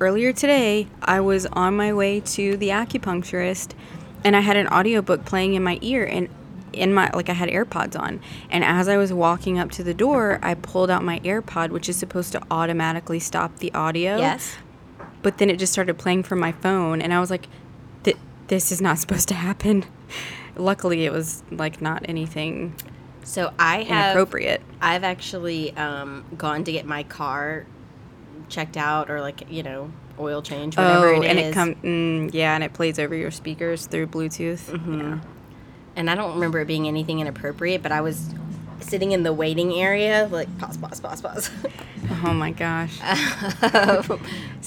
Earlier 0.00 0.32
today, 0.32 0.88
I 1.00 1.20
was 1.20 1.46
on 1.46 1.76
my 1.76 1.92
way 1.92 2.18
to 2.20 2.56
the 2.56 2.70
acupuncturist 2.70 3.70
and 4.24 4.36
I 4.36 4.40
had 4.40 4.56
an 4.56 4.68
audiobook 4.68 5.24
playing 5.24 5.54
in 5.54 5.62
my 5.62 5.78
ear 5.82 6.04
and 6.04 6.28
in 6.72 6.94
my 6.94 7.10
like 7.12 7.28
I 7.28 7.34
had 7.34 7.48
AirPods 7.48 7.98
on. 7.98 8.20
And 8.50 8.64
as 8.64 8.88
I 8.88 8.96
was 8.96 9.12
walking 9.12 9.58
up 9.58 9.70
to 9.72 9.82
the 9.82 9.94
door, 9.94 10.38
I 10.42 10.54
pulled 10.54 10.90
out 10.90 11.02
my 11.04 11.20
AirPod 11.20 11.70
which 11.70 11.88
is 11.88 11.96
supposed 11.96 12.32
to 12.32 12.42
automatically 12.50 13.18
stop 13.20 13.58
the 13.58 13.72
audio. 13.74 14.18
Yes. 14.18 14.56
But 15.22 15.38
then 15.38 15.50
it 15.50 15.58
just 15.58 15.72
started 15.72 15.98
playing 15.98 16.24
from 16.24 16.40
my 16.40 16.52
phone 16.52 17.02
and 17.02 17.12
I 17.12 17.20
was 17.20 17.30
like 17.30 17.48
"Th- 18.04 18.16
this 18.48 18.72
is 18.72 18.80
not 18.80 18.98
supposed 19.02 19.28
to 19.28 19.34
happen. 19.34 19.84
Luckily, 20.56 21.06
it 21.06 21.12
was 21.12 21.42
like 21.50 21.80
not 21.80 22.04
anything 22.08 22.74
So 23.24 23.52
I 23.58 23.82
have 23.84 24.16
inappropriate. 24.16 24.60
I've 24.80 25.04
actually 25.04 25.74
um, 25.76 26.24
gone 26.36 26.64
to 26.64 26.72
get 26.72 26.84
my 26.84 27.02
car 27.04 27.66
checked 28.48 28.76
out 28.76 29.10
or 29.10 29.20
like 29.20 29.50
you 29.50 29.62
know 29.62 29.90
oil 30.22 30.40
change 30.42 30.76
whatever 30.76 31.14
Oh, 31.14 31.20
it 31.22 31.26
and 31.28 31.38
is. 31.38 31.48
it 31.50 31.54
come 31.54 31.74
mm, 31.76 32.30
yeah, 32.32 32.54
and 32.54 32.62
it 32.64 32.72
plays 32.72 32.98
over 32.98 33.14
your 33.14 33.30
speakers 33.30 33.86
through 33.86 34.06
Bluetooth. 34.08 34.70
Mm-hmm. 34.70 35.00
Yeah. 35.00 35.18
and 35.96 36.08
I 36.10 36.14
don't 36.14 36.34
remember 36.34 36.60
it 36.60 36.66
being 36.66 36.86
anything 36.88 37.20
inappropriate, 37.20 37.82
but 37.82 37.92
I 37.92 38.00
was 38.00 38.34
sitting 38.80 39.12
in 39.12 39.22
the 39.22 39.32
waiting 39.32 39.72
area 39.74 40.28
like 40.32 40.48
pause 40.58 40.76
pause 40.76 41.00
pause 41.00 41.20
pause. 41.22 41.50
Oh 42.24 42.32
my 42.34 42.50
gosh. 42.50 42.98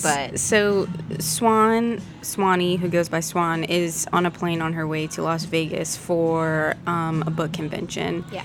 but 0.01 0.39
So 0.39 0.87
Swan, 1.19 2.01
Sewanee, 2.21 2.79
who 2.79 2.87
goes 2.87 3.09
by 3.09 3.19
Swan, 3.19 3.63
is 3.65 4.07
on 4.13 4.25
a 4.25 4.31
plane 4.31 4.61
on 4.61 4.73
her 4.73 4.87
way 4.87 5.07
to 5.07 5.21
Las 5.21 5.45
Vegas 5.45 5.95
for 5.97 6.75
um, 6.87 7.23
a 7.27 7.29
book 7.29 7.53
convention, 7.53 8.23
yeah. 8.31 8.43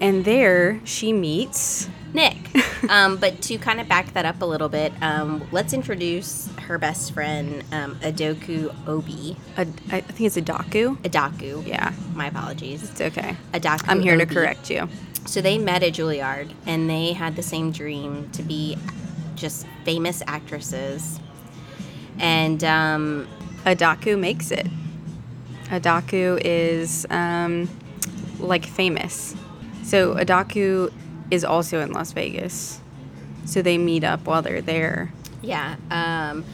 and 0.00 0.24
there 0.24 0.80
she 0.84 1.12
meets. 1.12 1.88
Nick. 2.14 2.36
um, 2.88 3.16
but 3.16 3.42
to 3.42 3.58
kind 3.58 3.80
of 3.80 3.88
back 3.88 4.12
that 4.14 4.24
up 4.24 4.40
a 4.42 4.44
little 4.46 4.68
bit, 4.68 4.92
um, 5.02 5.46
let's 5.52 5.72
introduce 5.72 6.48
her 6.62 6.78
best 6.78 7.12
friend, 7.12 7.62
um, 7.72 7.96
Adoku 7.96 8.74
Obi. 8.88 9.36
I 9.56 9.64
think 9.64 10.20
it's 10.20 10.36
a 10.36 10.42
Daku. 10.42 10.96
Adaku. 11.02 11.66
Yeah, 11.66 11.92
My 12.14 12.28
apologies. 12.28 12.82
it's 12.88 13.00
okay. 13.00 13.36
Adaku. 13.52 13.84
I'm 13.88 14.00
here 14.00 14.16
to 14.16 14.26
correct 14.26 14.70
you. 14.70 14.88
So 15.26 15.40
they 15.40 15.58
met 15.58 15.82
at 15.82 15.92
Juilliard 15.94 16.52
and 16.66 16.88
they 16.88 17.12
had 17.12 17.34
the 17.36 17.42
same 17.42 17.72
dream 17.72 18.30
to 18.30 18.42
be 18.42 18.78
just 19.34 19.66
famous 19.84 20.22
actresses. 20.26 21.20
And 22.18 22.62
um, 22.64 23.28
Adaku 23.64 24.18
makes 24.18 24.50
it. 24.50 24.66
Adaku 25.66 26.40
is 26.44 27.06
um, 27.10 27.68
like 28.38 28.64
famous. 28.64 29.34
So 29.82 30.14
Adaku 30.14 30.92
is 31.30 31.44
also 31.44 31.80
in 31.80 31.92
Las 31.92 32.12
Vegas. 32.12 32.80
So 33.44 33.62
they 33.62 33.78
meet 33.78 34.04
up 34.04 34.26
while 34.26 34.42
they're 34.42 34.60
there. 34.62 35.12
yeah, 35.42 35.76
um, 35.90 36.44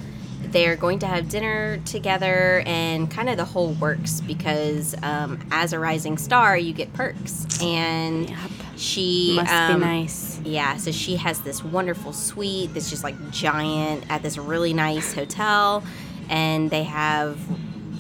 they're 0.45 0.77
going 0.77 0.99
to 0.99 1.07
have 1.07 1.29
dinner 1.31 1.79
together 1.87 2.63
and 2.67 3.11
kind 3.11 3.31
of 3.31 3.37
the 3.39 3.45
whole 3.45 3.73
works 3.75 4.21
because 4.21 4.95
um, 5.03 5.39
as 5.51 5.73
a 5.73 5.79
rising 5.79 6.19
star, 6.19 6.59
you 6.59 6.73
get 6.75 6.93
perks. 6.93 7.47
And 7.63 8.29
Yep. 8.29 8.39
she 8.77 9.35
Must 9.37 9.53
um, 9.53 9.81
be 9.81 9.87
nice. 9.87 10.41
Yeah, 10.45 10.77
so 10.77 10.91
she 10.91 11.17
has 11.17 11.41
this 11.41 11.65
wonderful 11.65 12.13
suite 12.13 12.75
that's 12.75 12.91
just 12.91 13.05
like 13.05 13.15
giant 13.31 14.05
at 14.11 14.23
this 14.23 14.37
really 14.37 14.75
nice 14.75 15.15
hotel, 15.15 15.85
and 16.29 16.69
they 16.71 16.83
have 16.83 17.39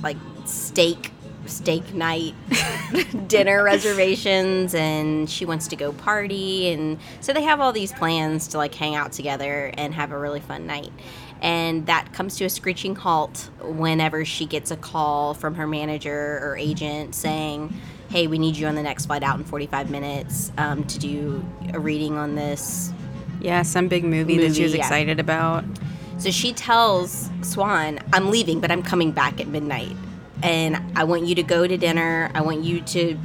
like 0.02 0.16
steak 0.44 1.11
steak 1.46 1.92
night 1.94 2.34
dinner 3.28 3.62
reservations 3.64 4.74
and 4.74 5.28
she 5.28 5.44
wants 5.44 5.68
to 5.68 5.76
go 5.76 5.92
party 5.92 6.68
and 6.72 6.98
so 7.20 7.32
they 7.32 7.42
have 7.42 7.60
all 7.60 7.72
these 7.72 7.92
plans 7.92 8.46
to 8.48 8.58
like 8.58 8.74
hang 8.74 8.94
out 8.94 9.12
together 9.12 9.72
and 9.76 9.94
have 9.94 10.12
a 10.12 10.18
really 10.18 10.40
fun 10.40 10.66
night 10.66 10.90
and 11.40 11.86
that 11.86 12.12
comes 12.12 12.36
to 12.36 12.44
a 12.44 12.48
screeching 12.50 12.94
halt 12.94 13.50
whenever 13.62 14.24
she 14.24 14.46
gets 14.46 14.70
a 14.70 14.76
call 14.76 15.34
from 15.34 15.54
her 15.56 15.66
manager 15.66 16.38
or 16.42 16.56
agent 16.56 17.14
saying 17.14 17.72
hey 18.10 18.26
we 18.26 18.38
need 18.38 18.56
you 18.56 18.66
on 18.66 18.74
the 18.74 18.82
next 18.82 19.06
flight 19.06 19.22
out 19.22 19.38
in 19.38 19.44
45 19.44 19.90
minutes 19.90 20.52
um, 20.58 20.84
to 20.84 20.98
do 20.98 21.44
a 21.72 21.80
reading 21.80 22.16
on 22.16 22.34
this 22.36 22.92
Yeah, 23.40 23.62
some 23.62 23.88
big 23.88 24.04
movie, 24.04 24.38
that 24.38 24.54
she 24.54 24.62
Movie, 24.62 24.62
was 24.62 24.74
yeah. 24.74 24.80
excited 24.80 25.18
about. 25.18 25.64
so 26.18 26.30
she 26.30 26.52
tells 26.52 27.30
Swan, 27.42 27.98
I'm 28.12 28.30
leaving, 28.30 28.60
but 28.60 28.70
I'm 28.70 28.82
coming 28.82 29.10
back 29.10 29.40
at 29.40 29.48
midnight. 29.48 29.96
And 30.42 30.98
I 30.98 31.04
want 31.04 31.26
you 31.26 31.34
to 31.36 31.42
go 31.42 31.66
to 31.66 31.76
dinner. 31.76 32.30
I 32.34 32.40
want 32.42 32.64
you 32.64 32.80
to 32.80 33.18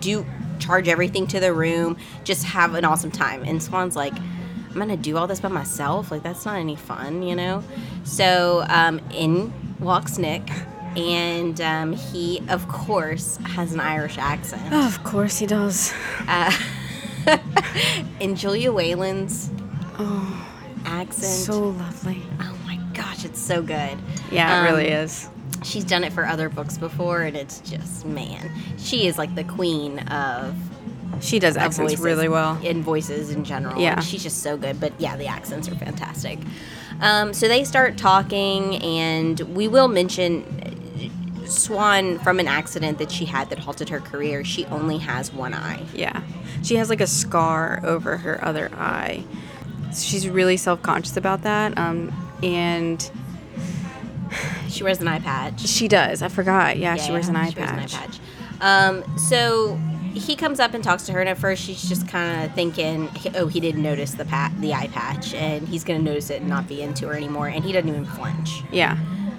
do 0.00 0.26
charge 0.58 0.88
everything 0.88 1.26
to 1.28 1.40
the 1.40 1.52
room. 1.52 1.96
Just 2.24 2.44
have 2.44 2.74
an 2.74 2.84
awesome 2.84 3.10
time. 3.10 3.42
And 3.44 3.62
Swan's 3.62 3.96
like, 3.96 4.12
I'm 4.14 4.74
gonna 4.80 4.96
do 4.96 5.16
all 5.16 5.26
this 5.28 5.40
by 5.40 5.48
myself. 5.48 6.10
Like 6.10 6.22
that's 6.24 6.44
not 6.44 6.56
any 6.56 6.74
fun, 6.76 7.22
you 7.22 7.36
know. 7.36 7.62
So 8.02 8.64
um, 8.68 9.00
in 9.12 9.52
walks 9.78 10.18
Nick, 10.18 10.42
and 10.96 11.60
um, 11.60 11.92
he 11.92 12.42
of 12.48 12.66
course 12.66 13.36
has 13.44 13.72
an 13.72 13.78
Irish 13.80 14.18
accent. 14.18 14.72
of 14.74 15.02
course 15.04 15.38
he 15.38 15.46
does. 15.46 15.92
Uh, 16.26 16.50
and 18.20 18.36
Julia 18.36 18.72
Whelan's 18.72 19.50
Oh, 19.96 20.46
accent. 20.84 21.32
so 21.32 21.68
lovely. 21.68 22.20
oh 22.40 22.58
my 22.66 22.76
gosh, 22.94 23.24
it's 23.24 23.40
so 23.40 23.62
good. 23.62 23.96
Yeah, 24.32 24.56
it 24.56 24.68
Um, 24.68 24.74
really 24.74 24.88
is. 24.88 25.28
She's 25.64 25.84
done 25.84 26.04
it 26.04 26.12
for 26.12 26.26
other 26.26 26.48
books 26.48 26.78
before, 26.78 27.22
and 27.22 27.36
it's 27.36 27.60
just 27.60 28.04
man, 28.04 28.50
she 28.78 29.06
is 29.06 29.18
like 29.18 29.34
the 29.34 29.44
queen 29.44 29.98
of, 30.00 30.54
She 31.20 31.38
does 31.38 31.56
accents 31.56 31.92
voices 31.94 32.04
really 32.04 32.28
well. 32.28 32.60
in 32.62 32.82
voices 32.82 33.30
in 33.30 33.44
general. 33.44 33.80
Yeah. 33.80 34.00
She's 34.00 34.22
just 34.22 34.42
so 34.42 34.56
good. 34.56 34.78
But 34.78 34.92
yeah, 34.98 35.16
the 35.16 35.26
accents 35.26 35.68
are 35.68 35.74
fantastic. 35.74 36.38
Um, 37.00 37.32
so 37.32 37.48
they 37.48 37.64
start 37.64 37.96
talking, 37.96 38.76
and 38.82 39.40
we 39.40 39.66
will 39.68 39.88
mention 39.88 40.44
Swan 41.46 42.18
from 42.20 42.40
an 42.40 42.48
accident 42.48 42.98
that 42.98 43.10
she 43.10 43.24
had 43.24 43.50
that 43.50 43.58
halted 43.58 43.88
her 43.88 44.00
career. 44.00 44.44
She 44.44 44.64
only 44.66 44.98
has 44.98 45.32
one 45.32 45.54
eye. 45.54 45.82
Yeah. 45.94 46.22
She 46.62 46.76
has 46.76 46.88
like 46.88 47.00
a 47.00 47.06
scar 47.06 47.80
over 47.84 48.16
her 48.18 48.42
other 48.44 48.70
eye. 48.74 49.24
She's 49.94 50.28
really 50.28 50.56
self 50.56 50.82
conscious 50.82 51.16
about 51.16 51.42
that. 51.42 51.76
Um, 51.78 52.12
and 52.42 53.10
She 54.68 54.82
wears 54.84 55.00
an 55.00 55.08
eye 55.08 55.18
patch. 55.20 55.60
she 55.60 55.88
does. 55.88 56.22
I 56.22 56.28
forgot. 56.28 56.76
Yeah, 56.78 56.96
she 56.96 57.06
Yeah, 57.08 57.12
wears 57.12 57.28
an 57.28 57.36
eye 57.36 57.50
she 57.50 57.56
wears 57.58 57.70
an 57.70 57.78
eye 57.78 57.86
patch. 57.86 58.18
Um, 58.60 59.18
so 59.18 59.76
he 60.14 60.36
comes 60.36 60.60
up 60.60 60.74
and 60.74 60.82
talks 60.84 61.04
to 61.06 61.12
her, 61.12 61.20
and 61.20 61.28
at 61.28 61.38
first 61.38 61.62
she's 61.64 61.88
just 61.88 62.06
kind 62.08 62.44
of 62.44 62.54
thinking, 62.54 63.10
"Oh, 63.34 63.46
he 63.48 63.58
didn't 63.60 63.82
notice 63.82 64.12
the 64.12 64.24
pat, 64.24 64.52
the 64.60 64.72
eye 64.74 64.88
patch, 64.88 65.34
and 65.34 65.66
he's 65.66 65.82
gonna 65.84 65.98
notice 65.98 66.30
it 66.30 66.40
and 66.40 66.48
not 66.48 66.68
be 66.68 66.82
into 66.82 67.08
her 67.08 67.14
anymore." 67.14 67.48
And 67.48 67.64
he 67.64 67.72
doesn't 67.72 67.88
even 67.88 68.04
flinch. 68.06 68.62
Yeah. 68.70 68.92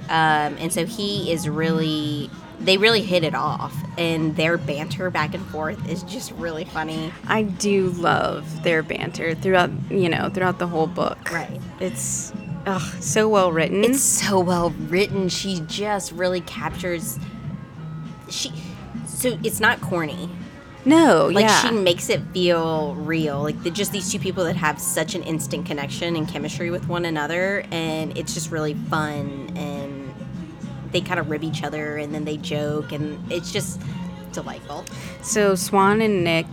Um, 0.09 0.55
and 0.59 0.71
so 0.71 0.85
he 0.85 1.31
is 1.31 1.47
really, 1.49 2.29
they 2.59 2.77
really 2.77 3.01
hit 3.01 3.23
it 3.23 3.33
off, 3.33 3.73
and 3.97 4.35
their 4.35 4.57
banter 4.57 5.09
back 5.09 5.33
and 5.33 5.43
forth 5.47 5.89
is 5.89 6.03
just 6.03 6.31
really 6.33 6.65
funny. 6.65 7.11
I 7.27 7.43
do 7.43 7.89
love 7.91 8.63
their 8.63 8.83
banter 8.83 9.33
throughout, 9.33 9.71
you 9.89 10.09
know, 10.09 10.29
throughout 10.29 10.59
the 10.59 10.67
whole 10.67 10.87
book. 10.87 11.31
Right. 11.31 11.59
It's 11.79 12.33
ugh, 12.65 13.01
so 13.01 13.27
well 13.27 13.51
written. 13.51 13.83
It's 13.83 14.01
so 14.01 14.39
well 14.39 14.71
written. 14.71 15.29
She 15.29 15.61
just 15.67 16.11
really 16.11 16.41
captures. 16.41 17.19
She, 18.29 18.51
so 19.05 19.37
it's 19.43 19.59
not 19.59 19.81
corny. 19.81 20.29
no, 20.85 21.29
like 21.33 21.45
yeah. 21.45 21.61
she 21.61 21.71
makes 21.71 22.09
it 22.09 22.21
feel 22.33 22.93
real 22.95 23.41
like 23.41 23.61
the, 23.63 23.71
just 23.71 23.91
these 23.91 24.11
two 24.11 24.19
people 24.19 24.43
that 24.43 24.55
have 24.55 24.79
such 24.79 25.15
an 25.15 25.23
instant 25.23 25.65
connection 25.65 26.15
and 26.15 26.27
chemistry 26.27 26.69
with 26.69 26.87
one 26.87 27.05
another 27.05 27.65
and 27.71 28.15
it's 28.17 28.33
just 28.35 28.51
really 28.51 28.75
fun 28.75 29.51
and 29.55 30.13
they 30.91 31.01
kind 31.01 31.19
of 31.19 31.29
rib 31.29 31.43
each 31.43 31.63
other 31.63 31.97
and 31.97 32.13
then 32.13 32.23
they 32.23 32.37
joke 32.37 32.91
and 32.91 33.19
it's 33.31 33.51
just 33.51 33.81
delightful 34.31 34.85
So 35.23 35.55
Swan 35.55 36.01
and 36.01 36.23
Nick 36.23 36.45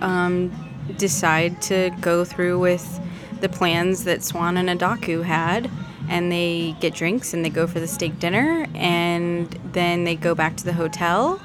um, 0.00 0.50
decide 0.96 1.62
to 1.62 1.90
go 2.00 2.24
through 2.24 2.58
with 2.58 3.00
the 3.40 3.48
plans 3.48 4.04
that 4.04 4.22
Swan 4.22 4.56
and 4.56 4.68
Adaku 4.68 5.24
had, 5.24 5.70
and 6.08 6.30
they 6.30 6.76
get 6.80 6.94
drinks 6.94 7.32
and 7.34 7.44
they 7.44 7.50
go 7.50 7.66
for 7.66 7.80
the 7.80 7.88
steak 7.88 8.18
dinner, 8.18 8.66
and 8.74 9.46
then 9.72 10.04
they 10.04 10.16
go 10.16 10.34
back 10.34 10.56
to 10.56 10.64
the 10.64 10.72
hotel, 10.72 11.40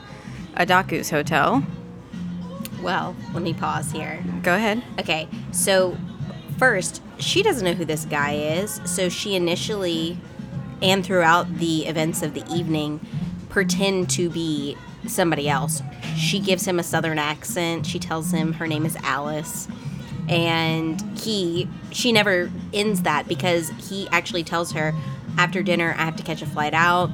Adaku's 0.55 1.09
hotel. 1.09 1.63
Well, 2.81 3.15
let 3.33 3.41
me 3.41 3.53
pause 3.53 3.91
here. 3.91 4.23
Go 4.43 4.55
ahead. 4.55 4.83
Okay, 4.99 5.27
so 5.51 5.97
first, 6.57 7.01
she 7.17 7.41
doesn't 7.41 7.65
know 7.65 7.73
who 7.73 7.85
this 7.85 8.05
guy 8.05 8.33
is, 8.33 8.81
so 8.85 9.09
she 9.09 9.35
initially 9.35 10.19
and 10.81 11.05
throughout 11.05 11.57
the 11.57 11.85
events 11.87 12.21
of 12.21 12.33
the 12.33 12.43
evening 12.53 12.99
pretend 13.49 14.09
to 14.11 14.29
be 14.29 14.77
somebody 15.07 15.47
else. 15.47 15.81
She 16.17 16.39
gives 16.39 16.67
him 16.67 16.79
a 16.79 16.83
southern 16.83 17.19
accent. 17.19 17.85
She 17.85 17.99
tells 17.99 18.31
him 18.31 18.53
her 18.53 18.67
name 18.67 18.85
is 18.85 18.95
Alice. 18.97 19.67
And 20.29 21.01
he 21.17 21.67
she 21.91 22.11
never 22.11 22.51
ends 22.73 23.03
that 23.03 23.27
because 23.27 23.69
he 23.89 24.07
actually 24.11 24.43
tells 24.43 24.71
her 24.71 24.93
after 25.37 25.61
dinner 25.63 25.95
I 25.97 26.05
have 26.05 26.15
to 26.17 26.23
catch 26.23 26.41
a 26.41 26.45
flight 26.45 26.73
out. 26.73 27.09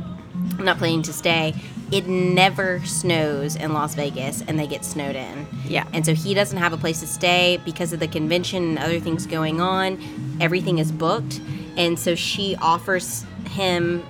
I'm 0.58 0.66
not 0.66 0.78
planning 0.78 1.02
to 1.04 1.14
stay. 1.14 1.54
It 1.92 2.08
never 2.08 2.80
snows 2.86 3.58
in 3.58 3.74
Las 3.74 3.96
Vegas 3.96 4.42
and 4.48 4.58
they 4.58 4.66
get 4.66 4.86
snowed 4.86 5.16
in. 5.18 5.46
Yeah. 5.66 5.86
And 5.92 6.06
so 6.06 6.14
he 6.14 6.34
doesn't 6.34 6.58
have 6.58 6.72
a 6.72 6.78
place 6.78 7.02
to 7.02 7.08
stay 7.08 7.60
because 7.66 7.92
of 7.92 8.00
the 8.00 8.08
convention 8.08 8.64
and 8.64 8.80
other 8.80 9.00
things 9.02 9.26
going 9.28 9.60
on. 9.60 10.38
Everything 10.40 10.78
is 10.80 10.90
booked. 10.92 11.42
And 11.76 12.00
so 12.00 12.16
she 12.16 12.56
offers 12.62 13.26
him 13.50 14.06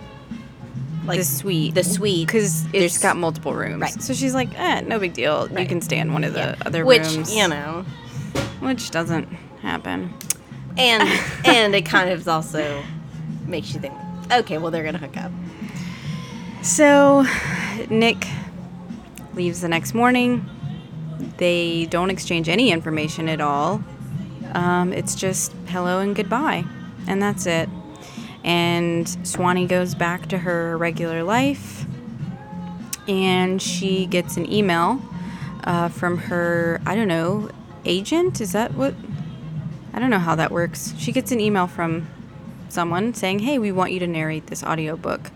like 1.05 1.17
the 1.17 1.23
suite. 1.25 1.73
The 1.73 1.83
suite. 1.83 2.27
Because 2.27 2.65
it's 2.65 2.71
There's- 2.71 2.97
got 2.99 3.17
multiple 3.17 3.53
rooms. 3.55 3.81
Right. 3.81 3.99
So 4.01 4.13
she's 4.13 4.35
like, 4.35 4.49
eh, 4.59 4.81
no 4.81 4.99
big 4.99 5.13
deal. 5.13 5.49
You 5.57 5.65
can 5.65 5.81
stay 5.81 5.97
in 5.97 6.13
one 6.13 6.23
of 6.23 6.33
the 6.33 6.39
Yeah. 6.39 6.55
other 6.65 6.85
Which, 6.85 7.01
rooms. 7.01 7.33
you 7.35 7.47
know. 7.47 7.83
Which 8.59 8.91
doesn't 8.91 9.27
happen. 9.61 10.13
And 10.77 11.03
and 11.45 11.75
it 11.75 11.85
kind 11.85 12.09
of 12.09 12.27
also 12.27 12.83
makes 13.45 13.73
you 13.73 13.79
think, 13.79 13.93
okay, 14.31 14.57
well 14.57 14.71
they're 14.71 14.83
gonna 14.83 14.97
hook 14.97 15.17
up. 15.17 15.31
So 16.61 17.25
Nick 17.89 18.27
leaves 19.33 19.61
the 19.61 19.67
next 19.67 19.93
morning. 19.93 20.47
They 21.37 21.85
don't 21.87 22.09
exchange 22.09 22.49
any 22.49 22.71
information 22.71 23.29
at 23.29 23.41
all. 23.41 23.83
Um, 24.53 24.93
it's 24.93 25.15
just 25.15 25.53
hello 25.67 25.99
and 25.99 26.15
goodbye. 26.15 26.65
And 27.07 27.21
that's 27.21 27.45
it. 27.45 27.69
And 28.43 29.05
Sewanee 29.05 29.67
goes 29.67 29.95
back 29.95 30.27
to 30.29 30.37
her 30.39 30.77
regular 30.77 31.23
life. 31.23 31.85
And 33.07 33.61
she 33.61 34.05
gets 34.05 34.37
an 34.37 34.51
email 34.51 35.01
uh, 35.63 35.89
from 35.89 36.17
her, 36.17 36.81
I 36.85 36.95
don't 36.95 37.07
know, 37.07 37.49
agent? 37.85 38.41
Is 38.41 38.51
that 38.53 38.73
what? 38.73 38.95
I 39.93 39.99
don't 39.99 40.09
know 40.09 40.19
how 40.19 40.35
that 40.35 40.51
works. 40.51 40.93
She 40.97 41.11
gets 41.11 41.31
an 41.31 41.39
email 41.39 41.67
from 41.67 42.07
someone 42.69 43.13
saying, 43.13 43.39
hey, 43.39 43.59
we 43.59 43.71
want 43.71 43.91
you 43.91 43.99
to 43.99 44.07
narrate 44.07 44.47
this 44.47 44.63
audiobook. 44.63 45.31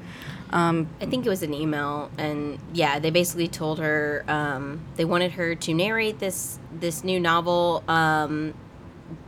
Um, 0.51 0.87
I 1.01 1.05
think 1.05 1.25
it 1.25 1.29
was 1.29 1.43
an 1.43 1.53
email, 1.53 2.09
and 2.17 2.59
yeah, 2.71 2.99
they 2.99 3.09
basically 3.09 3.47
told 3.47 3.79
her 3.79 4.23
um, 4.27 4.85
they 4.95 5.03
wanted 5.03 5.33
her 5.33 5.55
to 5.55 5.73
narrate 5.73 6.19
this 6.19 6.59
this 6.71 7.03
new 7.03 7.19
novel 7.19 7.83
um, 7.87 8.53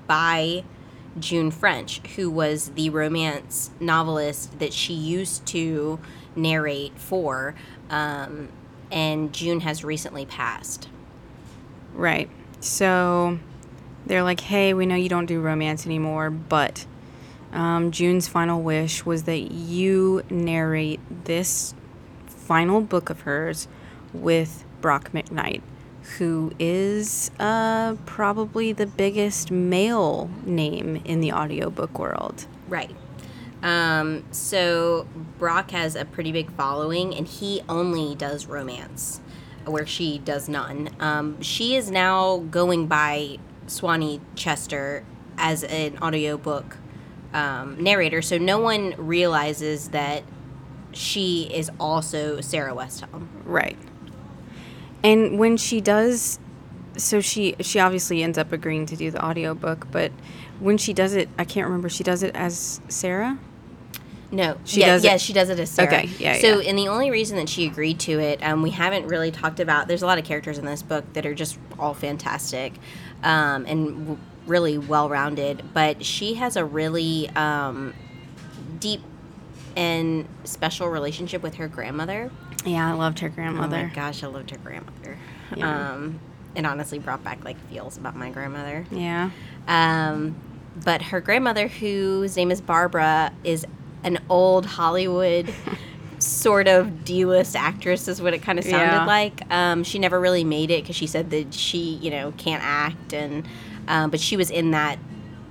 by 0.06 0.64
June 1.20 1.52
French, 1.52 2.00
who 2.16 2.30
was 2.30 2.70
the 2.70 2.90
romance 2.92 3.72
novelist 3.80 4.60
that 4.60 4.72
she 4.72 4.94
used 4.94 5.46
to 5.48 6.00
narrate 6.36 6.98
for, 6.98 7.56
um, 7.90 8.50
and 8.92 9.34
June 9.34 9.62
has 9.62 9.84
recently 9.84 10.26
passed. 10.26 10.88
Right. 11.94 12.30
So 12.68 13.40
they're 14.06 14.24
like, 14.24 14.42
hey, 14.42 14.74
we 14.74 14.86
know 14.86 14.96
you 14.96 15.08
don't 15.08 15.26
do 15.26 15.40
romance 15.40 15.86
anymore, 15.86 16.30
but 16.30 16.86
um, 17.54 17.92
June's 17.92 18.28
final 18.28 18.62
wish 18.62 19.06
was 19.06 19.24
that 19.24 19.40
you 19.40 20.22
narrate 20.30 21.00
this 21.24 21.74
final 22.26 22.82
book 22.82 23.10
of 23.10 23.22
hers 23.22 23.70
with 24.14 24.66
Brock 24.82 25.12
McKnight, 25.14 25.62
who 26.18 26.52
is 26.60 27.32
uh, 27.40 27.96
probably 28.06 28.74
the 28.74 28.86
biggest 28.86 29.50
male 29.50 30.30
name 30.46 30.98
in 31.06 31.22
the 31.22 31.32
audiobook 31.32 31.98
world. 31.98 32.48
Right. 32.68 32.94
Um, 33.64 34.26
so 34.32 35.08
Brock 35.40 35.72
has 35.72 35.96
a 35.96 36.04
pretty 36.04 36.34
big 36.34 36.52
following, 36.52 37.16
and 37.16 37.28
he 37.28 37.62
only 37.70 38.14
does 38.14 38.46
romance, 38.46 39.22
where 39.68 39.86
she 39.86 40.20
does 40.20 40.50
none. 40.50 40.90
Um, 41.00 41.42
she 41.42 41.76
is 41.76 41.92
now 41.92 42.40
going 42.52 42.88
by 42.88 43.38
Sewanee 43.68 44.22
Chester 44.36 45.04
as 45.38 45.64
an 45.64 45.98
audiobook 46.02 46.78
um, 47.34 47.82
narrator, 47.82 48.22
so 48.22 48.38
no 48.38 48.60
one 48.60 48.96
realizes 48.98 49.90
that 49.90 50.24
she 50.92 51.50
is 51.54 51.70
also 51.80 52.42
Sarah 52.42 52.74
Westhelm. 52.74 53.30
Right. 53.46 53.78
And 55.04 55.38
when 55.38 55.58
she 55.58 55.80
does 55.82 56.40
so 56.98 57.22
she 57.22 57.56
she 57.60 57.80
obviously 57.80 58.24
ends 58.24 58.38
up 58.38 58.52
agreeing 58.52 58.86
to 58.88 58.96
do 58.96 59.12
the 59.12 59.24
audiobook, 59.24 59.88
but 59.92 60.12
when 60.60 60.78
she 60.78 60.94
does 60.94 61.14
it, 61.14 61.30
I 61.38 61.46
can't 61.46 61.68
remember, 61.68 61.90
she 61.90 62.04
does 62.04 62.24
it 62.24 62.36
as 62.36 62.82
Sarah? 62.88 63.38
No, 64.32 64.58
She 64.66 64.82
yeah, 64.82 64.88
does 64.88 65.04
it- 65.04 65.08
yeah, 65.08 65.18
she 65.18 65.32
does 65.34 65.50
it 65.50 65.60
as 65.60 65.70
Sarah. 65.72 65.88
Okay, 65.88 66.10
yeah, 66.20 66.38
So, 66.40 66.60
yeah. 66.60 66.70
and 66.70 66.78
the 66.78 66.88
only 66.90 67.10
reason 67.12 67.38
that 67.38 67.48
she 67.48 67.66
agreed 67.66 68.00
to 68.02 68.20
it, 68.20 68.44
um, 68.44 68.62
we 68.62 68.72
haven't 68.72 69.08
really 69.08 69.32
talked 69.32 69.60
about. 69.62 69.88
There's 69.88 70.02
a 70.02 70.06
lot 70.06 70.18
of 70.18 70.26
characters 70.26 70.58
in 70.58 70.66
this 70.66 70.82
book 70.82 71.06
that 71.14 71.26
are 71.26 71.34
just 71.34 71.58
all 71.80 71.94
fantastic, 71.94 72.74
um, 73.24 73.66
and 73.66 73.88
w- 74.00 74.18
really 74.46 74.78
well 74.78 75.08
rounded. 75.08 75.64
But 75.74 76.04
she 76.04 76.34
has 76.36 76.58
a 76.58 76.66
really 76.66 77.30
um, 77.38 77.94
deep 78.80 79.02
and 79.78 80.28
special 80.44 80.90
relationship 80.90 81.42
with 81.42 81.56
her 81.56 81.68
grandmother. 81.68 82.30
Yeah, 82.66 82.90
I 82.90 82.94
loved 82.94 83.20
her 83.20 83.30
grandmother. 83.30 83.78
Oh 83.78 83.88
my 83.88 83.94
gosh, 83.94 84.24
I 84.24 84.28
loved 84.28 84.50
her 84.52 84.58
grandmother. 84.58 85.18
Yeah. 85.56 85.92
Um, 85.94 86.20
it 86.56 86.66
honestly 86.66 87.00
brought 87.00 87.24
back 87.24 87.46
like 87.46 87.58
feels 87.70 87.98
about 87.98 88.16
my 88.18 88.30
grandmother. 88.32 88.86
Yeah. 88.92 89.30
Um, 89.70 90.36
but 90.84 91.02
her 91.02 91.22
grandmother, 91.22 91.68
whose 91.68 92.36
name 92.36 92.52
is 92.52 92.60
Barbara, 92.62 93.32
is 93.44 93.66
an 94.08 94.20
old 94.30 94.66
Hollywood 94.66 95.54
sort 96.20 96.68
of 96.68 97.06
D-list 97.06 97.56
actress, 97.56 98.08
is 98.08 98.22
what 98.22 98.34
it 98.34 98.42
kind 98.42 98.58
of 98.58 98.66
sounded 98.66 98.96
Yeah. 98.98 99.06
like. 99.06 99.42
Um, 99.52 99.84
she 99.84 100.00
never 100.00 100.20
really 100.20 100.44
made 100.44 100.72
it 100.72 100.84
because 100.84 100.96
she 100.96 101.06
said 101.08 101.30
that 101.30 101.54
she, 101.54 101.78
you 102.02 102.10
know, 102.10 102.34
can't 102.38 102.64
act, 102.64 103.14
and 103.14 103.48
um, 103.88 104.10
but 104.10 104.20
she 104.20 104.36
was 104.38 104.50
in 104.50 104.72
that 104.72 104.98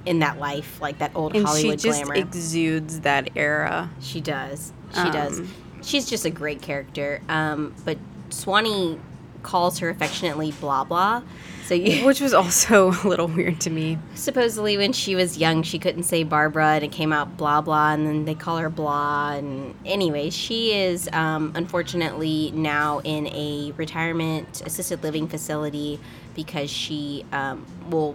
in 0.07 0.21
that 0.21 0.39
life, 0.39 0.81
like 0.81 0.99
that 0.99 1.11
old 1.17 1.35
And 1.35 1.45
Hollywood 1.45 1.81
she 1.81 1.89
just 1.89 2.05
glamour. 2.05 2.15
exudes 2.15 3.01
that 3.01 3.31
era. 3.37 3.91
She 4.01 4.21
does. 4.21 4.73
She 4.95 5.11
does. 5.11 5.41
Um, 5.41 5.49
She's 5.83 6.09
just 6.09 6.25
a 6.25 6.31
great 6.31 6.63
character. 6.63 7.21
Um, 7.29 7.75
but 7.85 7.99
Sewanee 8.31 8.99
calls 9.47 9.79
her 9.79 9.89
affectionately 9.89 10.51
blah 10.61 10.85
blah. 10.85 11.23
So 11.65 11.75
you, 11.75 12.05
Which 12.11 12.21
was 12.21 12.35
also 12.35 12.91
a 13.05 13.09
little 13.09 13.29
weird 13.29 13.61
to 13.63 13.71
me. 13.71 13.99
supposedly 14.15 14.77
when 14.77 14.93
she 14.93 15.15
was 15.15 15.39
young 15.39 15.63
she 15.63 15.79
couldn't 15.79 16.03
say 16.03 16.23
Barbara 16.25 16.75
and 16.75 16.85
it 16.85 16.93
came 16.93 17.13
out 17.13 17.37
blah 17.37 17.61
blah 17.61 17.93
and 17.93 18.07
then 18.07 18.25
they 18.25 18.35
call 18.35 18.59
her 18.59 18.69
blah 18.71 19.33
and 19.33 19.75
anyway 19.85 20.31
she 20.31 20.73
is 20.75 21.09
um, 21.13 21.53
unfortunately 21.55 22.51
now 22.55 23.01
in 23.05 23.27
a 23.29 23.73
retirement 23.77 24.63
assisted 24.67 25.03
living 25.03 25.27
facility 25.29 25.99
because 26.35 26.69
she 26.71 27.25
um, 27.33 27.65
well 27.91 28.15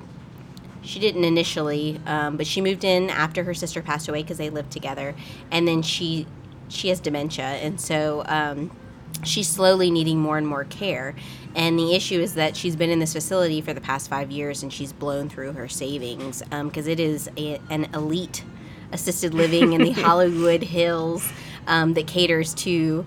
she 0.84 1.00
didn't 1.00 1.24
initially 1.24 2.00
um, 2.06 2.38
but 2.38 2.46
she 2.48 2.60
moved 2.62 2.84
in 2.84 3.10
after 3.10 3.44
her 3.44 3.54
sister 3.54 3.82
passed 3.82 4.08
away 4.08 4.22
because 4.22 4.38
they 4.38 4.50
lived 4.50 4.72
together 4.72 5.16
and 5.52 5.68
then 5.68 5.82
she 5.82 6.26
she 6.70 6.88
has 6.90 7.00
dementia 7.02 7.44
and 7.46 7.80
so 7.82 8.24
um, 8.28 8.72
she's 9.24 9.48
slowly 9.48 9.92
needing 9.92 10.20
more 10.20 10.38
and 10.38 10.48
more 10.48 10.64
care 10.66 11.16
and 11.56 11.78
the 11.78 11.94
issue 11.94 12.20
is 12.20 12.36
that 12.36 12.56
she's 12.56 12.76
been 12.76 12.90
in 12.90 13.00
this 13.00 13.14
facility 13.14 13.62
for 13.62 13.74
the 13.74 13.82
past 13.82 14.10
five 14.10 14.32
years 14.32 14.64
and 14.64 14.72
she's 14.72 14.94
blown 14.94 15.30
through 15.30 15.54
her 15.54 15.68
savings 15.68 16.42
because 16.64 16.88
it 16.88 17.00
is 17.00 17.30
a, 17.38 17.60
an 17.70 17.86
elite 17.94 18.44
assisted 18.92 19.34
living 19.34 19.74
in 19.74 19.82
the 19.82 19.92
hollywood 20.02 20.64
hills 20.64 21.32
um, 21.68 21.94
that 21.94 22.08
caters 22.08 22.54
to 22.54 23.06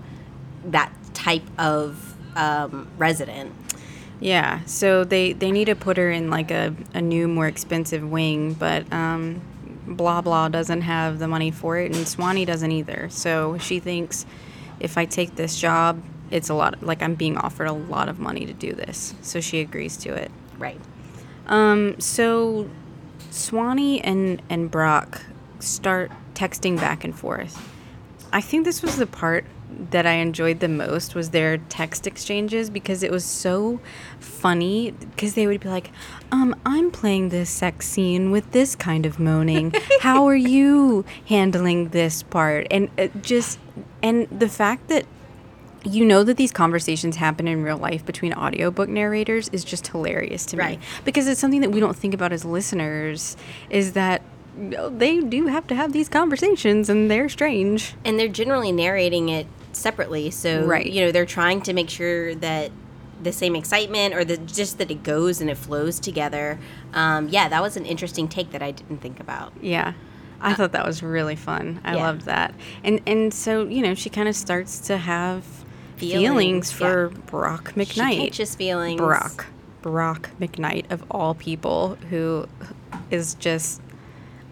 that 0.65 0.93
type 1.15 1.45
of 1.59 2.15
um, 2.37 2.89
resident 2.99 3.55
Yeah, 4.21 4.65
so 4.65 5.05
they, 5.05 5.33
they 5.33 5.51
need 5.51 5.67
to 5.67 5.75
put 5.75 5.97
her 5.97 6.11
in 6.11 6.31
like 6.31 6.51
a, 6.51 6.75
a 6.95 7.03
new, 7.03 7.29
more 7.29 7.47
expensive 7.47 8.09
wing, 8.09 8.55
but 8.55 8.91
um, 8.93 9.43
blah 9.87 10.21
blah 10.21 10.49
doesn't 10.49 10.83
have 10.83 11.19
the 11.19 11.29
money 11.29 11.51
for 11.51 11.79
it, 11.79 11.95
and 11.95 12.07
Sewanee 12.07 12.47
doesn't 12.47 12.73
either. 12.73 13.09
So 13.11 13.59
she 13.59 13.81
thinks 13.81 14.25
if 14.81 14.99
I 14.99 15.05
take 15.05 15.37
this 15.37 15.59
job, 15.59 16.03
it's 16.31 16.49
a 16.49 16.55
lot, 16.55 16.83
like 16.83 17.03
I'm 17.03 17.15
being 17.15 17.37
offered 17.37 17.67
a 17.67 17.73
lot 17.73 18.09
of 18.09 18.19
money 18.19 18.47
to 18.47 18.53
do 18.53 18.73
this. 18.73 19.15
So 19.23 19.41
she 19.41 19.61
agrees 19.61 19.97
to 19.99 20.13
it. 20.15 20.31
right 20.59 20.81
Um, 21.47 22.01
so 22.01 22.69
Sewanee 23.31 24.01
and, 24.03 24.43
and 24.49 24.71
Brock 24.71 25.23
start 25.61 26.11
texting 26.35 26.77
back 26.77 27.05
and 27.05 27.17
forth. 27.17 27.71
I 28.33 28.41
think 28.41 28.65
this 28.65 28.83
was 28.83 28.97
the 28.97 29.07
part 29.07 29.45
that 29.91 30.07
I 30.07 30.15
enjoyed 30.15 30.61
the 30.61 30.69
most 30.69 31.15
was 31.15 31.31
their 31.31 31.59
text 31.59 32.07
exchanges 32.07 32.71
because 32.71 33.03
it 33.03 33.11
was 33.11 33.25
so 33.25 33.81
funny 34.21 34.93
because 34.93 35.35
they 35.35 35.47
would 35.47 35.61
be 35.61 35.69
like, 35.69 35.91
um, 36.31 36.55
I'm 36.65 36.91
playing 36.91 37.29
this 37.29 37.51
sex 37.51 37.87
scene 37.89 38.31
with 38.31 38.51
this 38.53 38.75
kind 38.77 39.07
of 39.07 39.19
moaning. 39.19 39.73
How 40.01 40.27
are 40.27 40.37
you 40.37 41.05
handling 41.27 41.89
this 41.91 42.23
part? 42.23 42.67
And 42.71 42.91
just 43.23 43.59
and 44.05 44.29
the 44.31 44.49
fact 44.49 44.87
that 44.89 45.05
you 45.87 46.05
know 46.05 46.23
that 46.25 46.37
these 46.39 46.53
conversations 46.53 47.17
happen 47.17 47.47
in 47.49 47.63
real 47.63 47.77
life 47.77 48.07
between 48.07 48.33
audiobook 48.33 48.89
narrators 48.89 49.49
is 49.51 49.65
just 49.65 49.89
hilarious 49.89 50.47
to 50.47 50.57
Right. 50.57 50.79
me 50.79 50.87
because 51.05 51.27
it's 51.27 51.41
something 51.41 51.61
that 51.61 51.73
we 51.73 51.81
don't 51.81 51.97
think 51.97 52.15
about 52.15 52.33
as 52.33 52.45
listeners 52.45 53.37
is 53.69 53.93
that 53.93 54.23
you 54.57 54.69
know, 54.71 54.89
they 54.89 55.21
do 55.21 55.47
have 55.49 55.67
to 55.67 55.75
have 55.75 55.93
these 55.93 56.09
conversations 56.09 56.89
and 56.89 57.11
they're 57.11 57.29
strange. 57.29 57.95
And 58.05 58.19
they're 58.19 58.29
generally 58.29 58.73
narrating 58.73 59.29
it 59.29 59.47
separately. 59.73 60.31
So 60.31 60.65
Right. 60.65 60.87
you 60.87 61.01
know 61.05 61.11
they're 61.13 61.27
trying 61.27 61.61
to 61.63 61.73
make 61.75 61.91
sure 61.91 62.35
that 62.37 62.71
the 63.23 63.33
same 63.33 63.55
excitement 63.57 64.15
or 64.15 64.25
the 64.25 64.37
just 64.39 64.79
that 64.79 64.91
it 64.91 65.03
goes 65.03 65.41
and 65.41 65.51
it 65.51 65.57
flows 65.59 65.99
together. 66.01 66.59
Um, 66.95 67.29
yeah 67.29 67.49
that 67.49 67.61
was 67.61 67.77
an 67.77 67.85
interesting 67.85 68.27
take 68.29 68.53
that 68.53 68.63
i 68.63 68.71
didn't 68.71 69.01
think 69.03 69.19
about. 69.21 69.53
Yeah 69.61 69.93
i 70.41 70.53
thought 70.55 70.73
that 70.73 70.87
was 70.87 71.03
really 71.03 71.37
fun 71.37 71.81
i 71.85 71.93
Uh, 71.93 71.97
Yeah. 71.97 72.03
loved 72.07 72.23
that 72.23 72.55
and 72.83 73.01
and 73.07 73.33
so 73.35 73.67
you 73.67 73.83
know 73.83 73.95
she 73.95 74.11
kind 74.11 74.29
of 74.29 74.37
starts 74.37 74.81
to 74.81 74.97
have 74.99 75.45
feelings, 75.97 76.71
Feelings, 76.71 76.73
for 76.73 77.09
brock 77.31 77.73
she 77.75 77.81
mcknight 77.81 78.19
catches 78.19 78.55
feelings 78.55 78.99
Brock. 79.01 79.47
Brock 79.83 80.31
McKnight 80.41 80.91
of 80.91 81.05
all 81.11 81.35
people 81.35 81.97
who 82.11 82.47
is 83.11 83.35
just 83.35 83.81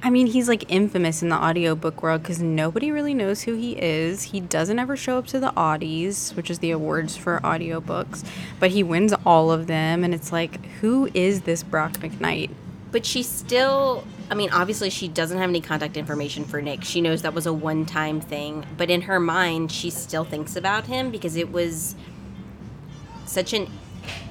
I 0.05 0.11
mean, 0.11 0.27
he's 0.27 0.49
like 0.49 0.65
infamous 0.71 1.23
in 1.23 1.29
the 1.29 1.37
audiobook 1.37 2.03
world 2.03 2.23
because 2.23 2.43
nobody 2.43 2.91
really 2.91 3.15
knows 3.15 3.43
who 3.43 3.55
he 3.55 3.81
is. 3.81 4.25
He 4.25 4.41
doesn't 4.41 4.79
ever 4.81 4.97
show 4.97 5.17
up 5.17 5.29
to 5.29 5.39
the 5.39 5.53
Audies, 5.53 6.35
which 6.35 6.51
is 6.51 6.59
the 6.59 6.73
awards 6.73 7.17
for 7.17 7.39
audiobooks, 7.45 8.25
but 8.59 8.73
he 8.73 8.83
wins 8.83 9.15
all 9.25 9.53
of 9.53 9.69
them. 9.69 10.03
And 10.03 10.13
it's 10.13 10.33
like, 10.33 10.67
who 10.81 11.09
is 11.15 11.43
this 11.43 11.63
Brock 11.63 11.93
McKnight? 11.99 12.51
but 12.91 13.07
she 13.07 13.23
still 13.23 14.05
i 14.33 14.35
mean 14.35 14.51
obviously 14.51 14.89
she 14.89 15.09
doesn't 15.09 15.37
have 15.37 15.51
any 15.51 15.61
contact 15.61 15.97
information 15.97 16.45
for 16.45 16.63
nick. 16.63 16.83
She 16.83 17.03
knows 17.03 17.21
that 17.21 17.35
was 17.35 17.47
a 17.47 17.53
one-time 17.53 18.21
thing. 18.21 18.65
But 18.79 18.91
in 18.91 19.03
her 19.03 19.21
mind 19.21 19.71
she 19.71 19.91
still 19.91 20.25
thinks 20.25 20.57
about 20.57 20.87
him 20.87 21.11
because 21.11 21.37
it 21.37 21.53
was 21.53 21.95
such 23.27 23.53
an 23.53 23.71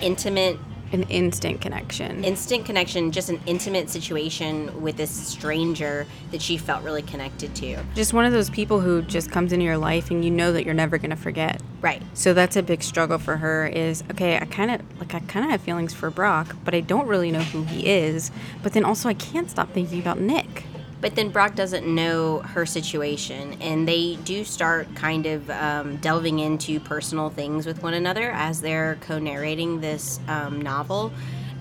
intimate 0.01 0.57
An 0.91 1.03
instant 1.03 1.61
connection. 1.61 2.23
instant 2.23 2.65
connection 2.65 3.11
just 3.11 3.29
an 3.29 3.39
intimate 3.45 3.89
situation 3.89 4.81
with 4.81 4.97
this 4.97 5.09
stranger 5.09 6.05
that 6.31 6.41
she 6.41 6.57
felt 6.57 6.83
really 6.83 7.01
connected 7.01 7.55
to 7.55 7.77
just 7.95 8.13
one 8.13 8.25
of 8.25 8.33
those 8.33 8.49
people 8.49 8.81
who 8.81 9.01
just 9.01 9.31
comes 9.31 9.53
into 9.53 9.65
your 9.65 9.77
life 9.77 10.11
and 10.11 10.23
you 10.25 10.31
know 10.31 10.51
that 10.51 10.65
you're 10.65 10.73
never 10.73 10.97
going 10.97 11.09
to 11.09 11.15
forget. 11.15 11.61
right 11.81 12.01
So 12.13 12.33
that's 12.33 12.55
a 12.55 12.63
big 12.63 12.83
struggle 12.83 13.17
for 13.17 13.37
her 13.37 13.67
is 13.67 14.03
okay, 14.11 14.37
I 14.37 14.45
kind 14.45 14.71
of 14.71 14.81
like 14.99 15.13
I 15.13 15.19
kind 15.21 15.45
of 15.45 15.51
have 15.51 15.61
feelings 15.61 15.93
for 15.93 16.09
Brock, 16.09 16.55
but 16.65 16.75
I 16.75 16.81
don't 16.81 17.07
really 17.07 17.31
know 17.31 17.41
who 17.41 17.63
he 17.63 17.87
is. 17.87 18.31
But 18.63 18.73
then 18.73 18.83
also 18.85 19.09
I 19.09 19.13
can't 19.13 19.49
stop 19.49 19.71
thinking 19.71 19.99
about 19.99 20.19
Nick. 20.19 20.65
But 21.01 21.15
then 21.15 21.29
Brock 21.29 21.55
doesn't 21.55 21.85
know 21.85 22.39
her 22.39 22.65
situation, 22.65 23.57
and 23.59 23.87
they 23.87 24.17
do 24.23 24.43
start 24.43 24.93
kind 24.95 25.25
of 25.25 25.49
um, 25.49 25.97
delving 25.97 26.39
into 26.39 26.79
personal 26.79 27.29
things 27.31 27.65
with 27.65 27.81
one 27.81 27.95
another 27.95 28.31
as 28.31 28.61
they're 28.61 28.97
co 29.01 29.17
narrating 29.17 29.81
this 29.81 30.19
um, 30.27 30.61
novel. 30.61 31.11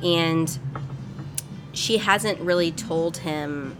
And 0.03 0.59
she 1.73 1.99
hasn't 1.99 2.39
really 2.41 2.71
told 2.71 3.17
him 3.19 3.77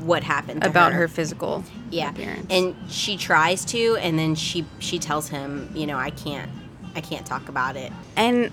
what 0.00 0.22
happened 0.24 0.62
to 0.62 0.68
about 0.68 0.94
her 0.94 1.06
physical 1.06 1.62
yeah 1.90 2.08
appearance. 2.10 2.46
and 2.48 2.74
she 2.90 3.14
tries 3.18 3.62
to 3.62 3.96
and 3.96 4.18
then 4.18 4.34
she 4.34 4.64
she 4.78 4.98
tells 4.98 5.28
him 5.28 5.70
you 5.74 5.86
know 5.86 5.98
i 5.98 6.08
can't 6.08 6.50
i 6.94 7.00
can't 7.02 7.26
talk 7.26 7.50
about 7.50 7.76
it 7.76 7.92
And 8.16 8.50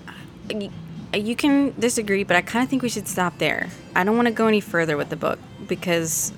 you 1.14 1.36
can 1.36 1.74
disagree, 1.78 2.24
but 2.24 2.36
I 2.36 2.42
kind 2.42 2.62
of 2.62 2.68
think 2.70 2.82
we 2.82 2.88
should 2.88 3.08
stop 3.08 3.38
there. 3.38 3.68
I 3.96 4.04
don't 4.04 4.16
want 4.16 4.28
to 4.28 4.34
go 4.34 4.46
any 4.46 4.60
further 4.60 4.96
with 4.96 5.08
the 5.10 5.16
book 5.16 5.38
because 5.68 6.32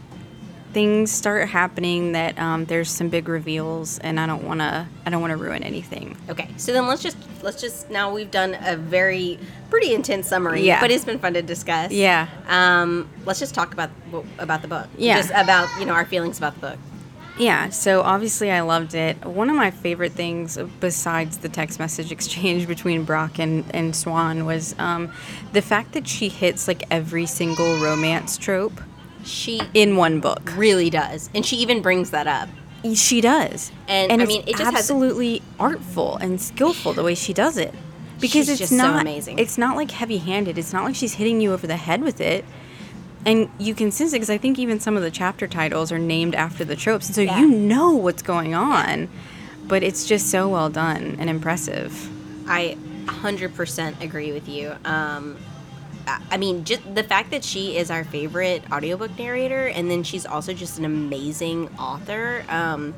things 0.72 1.10
start 1.10 1.48
happening 1.48 2.12
that 2.12 2.38
um, 2.38 2.66
there's 2.66 2.90
some 2.90 3.08
big 3.08 3.28
reveals, 3.28 3.98
and 4.00 4.20
I 4.20 4.26
don't 4.26 4.44
want 4.44 4.60
to. 4.60 4.86
I 5.06 5.10
don't 5.10 5.20
want 5.22 5.30
to 5.30 5.36
ruin 5.36 5.62
anything. 5.62 6.16
okay 6.28 6.48
so 6.56 6.72
then 6.72 6.86
let's 6.88 7.00
just 7.02 7.16
let's 7.42 7.60
just 7.60 7.88
now 7.90 8.12
we've 8.12 8.30
done 8.30 8.56
a 8.60 8.76
very 8.76 9.38
pretty 9.70 9.94
intense 9.94 10.26
summary 10.28 10.62
Yeah. 10.62 10.80
but 10.80 10.90
it's 10.90 11.04
been 11.04 11.20
fun 11.20 11.34
to 11.34 11.42
discuss 11.42 11.92
Yeah. 11.92 12.26
um 12.48 13.08
let's 13.24 13.38
just 13.38 13.54
talk 13.54 13.72
about 13.72 13.90
about 14.40 14.62
the 14.62 14.68
book 14.68 14.88
Yeah. 14.98 15.16
just 15.18 15.30
about 15.30 15.68
you 15.78 15.86
know 15.86 15.92
our 15.94 16.04
feelings 16.04 16.38
about 16.38 16.54
the 16.54 16.60
book 16.70 16.78
Yeah, 17.38 17.68
so 17.68 18.00
obviously 18.00 18.50
I 18.50 18.62
loved 18.62 18.94
it. 18.94 19.22
One 19.24 19.50
of 19.50 19.56
my 19.56 19.70
favorite 19.70 20.12
things 20.12 20.56
besides 20.80 21.38
the 21.38 21.48
text 21.50 21.78
message 21.78 22.10
exchange 22.16 22.66
between 22.66 23.04
Brock 23.04 23.38
and, 23.38 23.64
and 23.74 23.94
Swan 23.94 24.46
was 24.46 24.74
um, 24.78 25.12
the 25.52 25.60
fact 25.62 25.92
that 25.92 26.08
she 26.08 26.28
hits 26.28 26.66
like 26.66 26.84
every 26.90 27.26
single 27.26 27.78
romance 27.78 28.38
trope 28.38 28.80
she 29.24 29.60
in 29.74 29.96
one 29.96 30.20
book. 30.20 30.52
really 30.56 30.88
does 30.88 31.28
and 31.34 31.44
she 31.44 31.56
even 31.56 31.82
brings 31.82 32.10
that 32.12 32.28
up 32.28 32.48
She 32.94 33.20
does. 33.20 33.72
And, 33.88 34.12
I 34.12 34.22
it's 34.22 34.28
mean, 34.28 34.42
it 34.42 34.52
just 34.56 34.62
has- 34.62 34.74
absolutely 34.74 35.42
artful 35.58 36.16
and 36.18 36.40
skillful 36.40 36.92
the 36.92 37.02
way 37.02 37.14
she 37.16 37.32
does 37.32 37.56
it. 37.58 37.74
Because 38.20 38.46
She's 38.46 38.48
it's 38.50 38.58
just 38.60 38.70
so 38.70 38.76
not 38.78 39.02
amazing. 39.02 39.38
It's 39.38 39.58
not 39.58 39.76
like 39.76 39.90
heavy-handed. 39.90 40.56
It's 40.56 40.72
not 40.72 40.84
like 40.84 40.94
she's 40.94 41.14
hitting 41.14 41.40
you 41.42 41.52
over 41.52 41.66
the 41.66 41.76
head 41.76 42.02
with 42.02 42.18
it. 42.20 42.46
And 43.26 43.50
you 43.58 43.74
can 43.74 43.90
sense 43.90 44.12
it 44.12 44.16
because 44.16 44.30
I 44.30 44.38
think 44.38 44.58
even 44.58 44.78
some 44.78 44.96
of 44.96 45.02
the 45.02 45.10
chapter 45.10 45.48
titles 45.48 45.90
are 45.90 45.98
named 45.98 46.34
after 46.36 46.64
the 46.64 46.76
tropes, 46.76 47.06
and 47.08 47.14
so 47.14 47.20
Yeah. 47.22 47.40
you 47.40 47.48
know 47.48 47.90
what's 47.90 48.22
going 48.22 48.54
on. 48.54 49.08
But 49.66 49.82
it's 49.82 50.06
just 50.06 50.30
so 50.30 50.48
well 50.48 50.70
done 50.70 51.16
and 51.18 51.28
impressive. 51.28 52.08
I 52.48 52.76
100% 53.06 54.00
agree 54.00 54.32
with 54.32 54.48
you. 54.48 54.74
Um, 54.84 55.36
I 56.30 56.36
mean, 56.36 56.64
just 56.64 56.94
the 56.94 57.02
fact 57.02 57.32
that 57.32 57.42
she 57.42 57.76
is 57.76 57.90
our 57.90 58.04
favorite 58.04 58.62
audiobook 58.70 59.18
narrator 59.18 59.66
and 59.66 59.90
then 59.90 60.04
she's 60.04 60.24
also 60.24 60.52
just 60.52 60.78
an 60.78 60.84
amazing 60.84 61.68
author 61.80 62.44
um, 62.48 62.94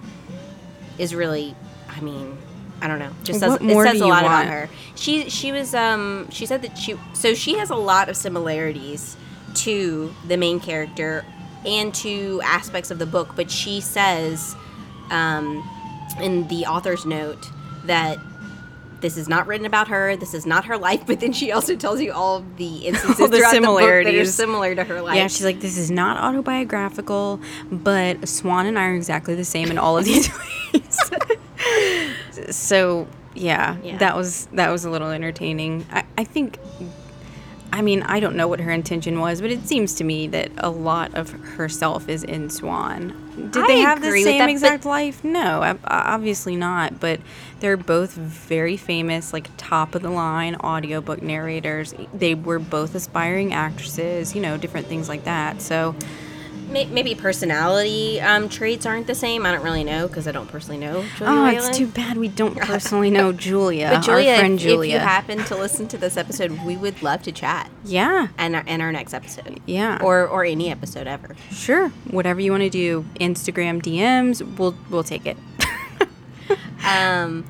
is 0.99 1.15
really, 1.15 1.55
I 1.89 2.01
mean, 2.03 2.37
I 2.83 2.87
don't 2.87 2.99
know. 2.99 3.11
Just 3.25 3.41
says, 3.41 3.59
more 3.61 3.87
it 3.87 3.93
says 3.93 4.01
a 4.03 4.07
lot 4.07 4.25
about 4.25 4.47
her. 4.47 4.69
She 4.95 5.31
she 5.31 5.53
was 5.53 5.75
um 5.75 6.29
she 6.31 6.47
said 6.47 6.63
that 6.63 6.77
she 6.79 6.97
so 7.13 7.35
she 7.35 7.57
has 7.59 7.71
a 7.71 7.77
lot 7.77 8.09
of 8.09 8.17
similarities 8.17 9.17
to 9.65 10.15
the 10.27 10.37
main 10.37 10.61
character 10.61 11.25
and 11.67 11.95
to 11.97 12.41
aspects 12.45 12.91
of 12.91 12.99
the 12.99 13.07
book, 13.07 13.31
but 13.37 13.51
she 13.51 13.81
says 13.81 14.55
um, 15.11 15.69
in 16.21 16.47
the 16.49 16.67
author's 16.67 17.05
note 17.05 17.51
that 17.85 18.19
this 19.01 19.17
is 19.17 19.29
not 19.29 19.47
written 19.47 19.65
about 19.67 19.87
her. 19.89 20.17
This 20.17 20.35
is 20.35 20.45
not 20.45 20.65
her 20.65 20.77
life. 20.89 21.07
But 21.07 21.21
then 21.21 21.33
she 21.33 21.53
also 21.53 21.77
tells 21.77 22.01
you 22.01 22.13
all 22.13 22.39
of 22.39 22.57
the 22.57 22.79
instances 22.87 23.21
All 23.21 23.29
the 23.29 23.37
throughout 23.39 23.53
the 23.53 23.61
book 23.61 23.79
that 23.79 23.85
are 23.85 23.85
similarities. 23.87 24.35
similar 24.35 24.75
to 24.75 24.85
her 24.85 25.01
life. 25.03 25.17
Yeah, 25.17 25.29
she's 25.29 25.45
like, 25.45 25.61
this 25.61 25.79
is 25.79 25.91
not 25.91 26.17
autobiographical, 26.19 27.41
but 27.71 28.29
Swan 28.29 28.67
and 28.67 28.79
I 28.79 28.87
are 28.89 28.95
exactly 28.95 29.35
the 29.37 29.45
same 29.45 29.71
in 29.71 29.79
all 29.79 29.97
of 29.99 30.05
these 30.05 30.29
ways. 30.75 31.11
so 32.57 33.07
yeah, 33.35 33.77
Yeah. 33.83 33.99
that 33.99 34.17
was 34.17 34.47
that 34.53 34.71
was 34.71 34.85
a 34.85 34.91
little 34.91 35.11
entertaining. 35.11 35.87
I, 35.93 36.05
I 36.17 36.25
think. 36.25 36.59
I 37.73 37.83
mean, 37.83 38.03
I 38.03 38.19
don't 38.19 38.35
know 38.35 38.49
what 38.49 38.61
her 38.61 38.71
intention 38.71 39.21
was, 39.21 39.41
but 39.41 39.51
it 39.51 39.67
seems 39.67 39.95
to 39.97 40.05
me 40.05 40.27
that 40.29 40.51
a 40.59 40.71
lot 40.71 41.15
of 41.15 41.31
herself 41.31 42.09
is 42.09 42.25
in 42.25 42.49
Swan. 42.51 43.15
Did 43.53 43.65
I 43.65 43.67
they 43.67 43.79
have 43.81 44.01
the 44.01 44.11
same 44.11 44.39
that, 44.39 44.49
exact 44.49 44.85
life? 44.85 45.23
No, 45.23 45.79
obviously 45.85 46.57
not. 46.57 46.99
But 46.99 47.21
they're 47.61 47.77
both 47.77 48.13
very 48.13 48.77
famous, 48.77 49.33
like 49.33 49.49
top 49.57 49.95
of 49.95 50.03
the 50.03 50.11
line 50.11 50.57
audiobook 50.57 51.23
narrators. 51.23 51.95
They 52.15 52.35
were 52.35 52.59
both 52.59 52.95
aspiring 52.95 53.53
actresses, 53.53 54.35
you 54.35 54.41
know, 54.41 54.57
different 54.57 54.87
things 54.87 55.09
like 55.09 55.25
that. 55.25 55.61
So, 55.61 55.95
maybe 56.69 57.15
personality 57.15 58.21
um, 58.21 58.49
traits 58.49 58.87
aren't 58.87 59.07
the 59.07 59.15
same. 59.15 59.45
I 59.47 59.53
don't 59.53 59.63
really 59.65 59.85
know 59.85 60.07
because 60.09 60.29
I 60.29 60.33
don't 60.33 60.49
personally 60.49 60.79
know 60.79 61.05
Julia 61.17 61.33
oh, 61.33 61.43
Whelan. 61.45 61.55
it's 61.57 61.77
too 61.77 61.87
bad 61.87 62.17
we 62.17 62.29
don't 62.29 62.57
personally 62.61 63.11
know 63.11 63.33
Julia, 63.33 63.91
But 63.95 64.03
Julia, 64.05 64.31
our 64.33 64.39
friend 64.39 64.55
if, 64.55 64.61
Julia. 64.61 64.97
if 64.97 65.01
you 65.03 65.07
happen 65.07 65.39
to 65.45 65.57
listen 65.57 65.89
to 65.89 65.99
this 65.99 66.17
episode, 66.17 66.53
we 66.65 66.77
would 66.77 67.03
love 67.03 67.23
to 67.23 67.33
chat. 67.33 67.71
yeah, 67.85 68.29
And 68.39 68.55
our, 68.57 68.65
and 68.67 68.83
our 68.83 68.93
next 68.93 69.15
episode. 69.15 69.61
Yeah. 69.67 69.99
Or 70.03 70.27
or 70.27 70.45
any 70.45 70.71
episode 70.71 71.07
ever. 71.07 71.37
sure, 71.51 71.89
whatever 72.11 72.41
you 72.41 72.51
want 72.51 72.63
to 72.65 72.71
do. 72.71 73.05
Instagram 73.21 73.83
DMs, 73.83 74.43
we'll 74.59 74.77
we'll 74.91 75.05
take 75.05 75.27
it. 75.27 75.37
Um, 76.85 77.45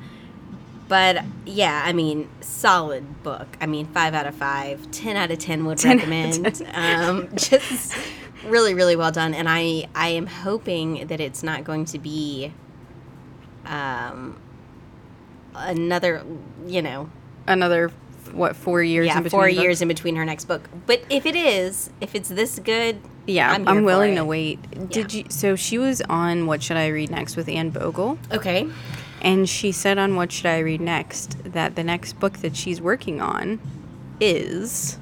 but 0.89 1.23
yeah, 1.45 1.83
I 1.85 1.93
mean, 1.93 2.27
solid 2.41 3.23
book. 3.23 3.47
I 3.61 3.67
mean, 3.67 3.85
five 3.87 4.13
out 4.13 4.25
of 4.25 4.35
five, 4.35 4.89
10 4.91 5.15
out 5.15 5.31
of 5.31 5.39
10 5.39 5.65
would 5.65 5.77
10 5.77 5.91
out 5.91 6.03
of 6.03 6.09
recommend. 6.09 6.63
Um, 6.73 7.29
just 7.35 7.95
really, 8.45 8.73
really 8.73 8.95
well 8.95 9.11
done. 9.11 9.33
And 9.33 9.47
I, 9.49 9.87
I 9.95 10.09
am 10.09 10.27
hoping 10.27 11.07
that 11.07 11.19
it's 11.19 11.43
not 11.43 11.63
going 11.63 11.85
to 11.85 11.99
be 11.99 12.53
um, 13.65 14.39
another, 15.55 16.23
you 16.67 16.81
know, 16.81 17.09
Another 17.47 17.89
what 18.31 18.55
four 18.55 18.83
years? 18.83 19.07
yeah, 19.07 19.17
in 19.17 19.23
between 19.23 19.39
four 19.39 19.47
books? 19.47 19.59
years 19.59 19.81
in 19.81 19.87
between 19.87 20.15
her 20.15 20.25
next 20.25 20.45
book. 20.45 20.69
But 20.85 21.01
if 21.09 21.25
it 21.25 21.35
is, 21.35 21.89
if 21.99 22.13
it's 22.13 22.29
this 22.29 22.59
good, 22.59 23.01
Yeah, 23.25 23.51
I'm, 23.51 23.67
I'm, 23.67 23.83
willing 23.83 24.15
to 24.15 24.25
wait. 24.25 24.89
Did 24.89 25.11
Yeah. 25.13 25.23
you? 25.23 25.29
So 25.29 25.55
she 25.55 25.77
was 25.79 26.01
on 26.01 26.45
What 26.45 26.61
Should 26.61 26.77
I 26.77 26.87
Read 26.87 27.09
Next 27.09 27.35
with 27.35 27.49
Anne 27.49 27.71
Bogel. 27.71 28.19
Okay. 28.31 28.67
And 29.21 29.49
she 29.49 29.71
said 29.71 29.97
on 29.97 30.15
What 30.15 30.31
Should 30.31 30.45
I 30.45 30.59
Read 30.59 30.79
Next 30.79 31.37
that 31.43 31.75
the 31.75 31.83
next 31.83 32.19
book 32.19 32.37
that 32.39 32.55
she's 32.55 32.79
working 32.79 33.19
on 33.19 33.59
is 34.21 34.99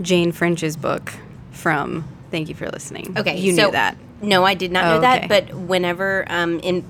Jane 0.00 0.32
French's 0.32 0.76
book 0.76 1.12
from 1.54 2.04
Thank 2.30 2.48
You 2.48 2.54
for 2.54 2.68
Listening. 2.68 3.14
Okay, 3.16 3.38
You 3.38 3.54
so 3.54 3.66
knew 3.66 3.72
that. 3.72 3.96
No, 4.20 4.44
I 4.44 4.54
did 4.54 4.72
not 4.72 4.84
know 4.84 4.96
Oh, 4.98 5.00
that. 5.00 5.24
okay. 5.24 5.26
But 5.28 5.54
whenever 5.54 6.24
um 6.28 6.60
in 6.60 6.84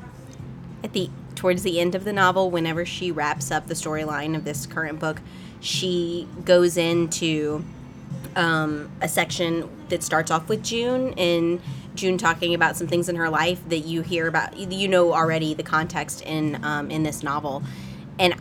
at 0.82 0.92
the 0.92 1.10
towards 1.34 1.62
the 1.62 1.80
end 1.80 1.94
of 1.94 2.04
the 2.04 2.12
novel, 2.12 2.50
whenever 2.50 2.84
she 2.86 3.10
wraps 3.10 3.50
up 3.50 3.66
the 3.66 3.74
storyline 3.74 4.36
of 4.36 4.44
this 4.44 4.66
current 4.66 4.98
book, 4.98 5.20
she 5.60 6.26
goes 6.44 6.76
into 6.76 7.64
um, 8.36 8.90
a 9.00 9.08
section 9.08 9.68
that 9.88 10.02
starts 10.02 10.30
off 10.30 10.48
with 10.48 10.62
June 10.62 11.12
and 11.18 11.60
June 11.94 12.18
talking 12.18 12.54
about 12.54 12.76
some 12.76 12.86
things 12.86 13.08
in 13.08 13.16
her 13.16 13.28
life 13.28 13.60
that 13.68 13.80
you 13.80 14.02
hear 14.02 14.26
about. 14.26 14.56
You 14.56 14.88
know 14.88 15.12
already 15.12 15.54
the 15.54 15.62
context 15.62 16.22
in 16.22 16.62
um, 16.64 16.90
in 16.90 17.02
this 17.02 17.22
novel, 17.22 17.62
and 18.18 18.34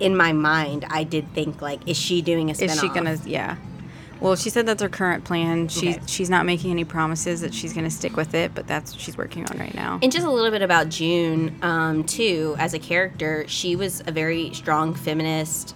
in 0.00 0.16
my 0.16 0.32
mind, 0.32 0.84
I 0.88 1.04
did 1.04 1.32
think 1.34 1.60
like, 1.62 1.86
is 1.88 1.96
she 1.96 2.22
doing 2.22 2.50
a 2.50 2.54
spinoff? 2.54 2.62
Is 2.74 2.80
she 2.80 2.88
gonna? 2.88 3.18
Yeah. 3.24 3.56
Well, 4.24 4.36
she 4.36 4.48
said 4.48 4.64
that's 4.64 4.80
her 4.82 4.88
current 4.88 5.24
plan. 5.24 5.68
She's 5.68 5.96
Okay. 5.96 6.04
she's 6.06 6.30
not 6.30 6.46
making 6.46 6.70
any 6.70 6.84
promises 6.84 7.42
that 7.42 7.52
she's 7.52 7.74
gonna 7.74 7.90
stick 7.90 8.16
with 8.16 8.34
it, 8.34 8.54
but 8.54 8.66
that's 8.66 8.92
what 8.92 9.00
she's 9.02 9.18
working 9.18 9.44
on 9.50 9.58
right 9.58 9.74
now. 9.74 9.98
And 10.02 10.10
just 10.10 10.24
a 10.26 10.30
little 10.30 10.50
bit 10.50 10.62
about 10.62 10.88
June, 10.88 11.54
um, 11.60 12.04
too, 12.04 12.56
as 12.58 12.72
a 12.72 12.78
character. 12.78 13.44
She 13.48 13.76
was 13.76 14.02
a 14.06 14.12
very 14.12 14.54
strong 14.54 14.94
feminist 14.94 15.74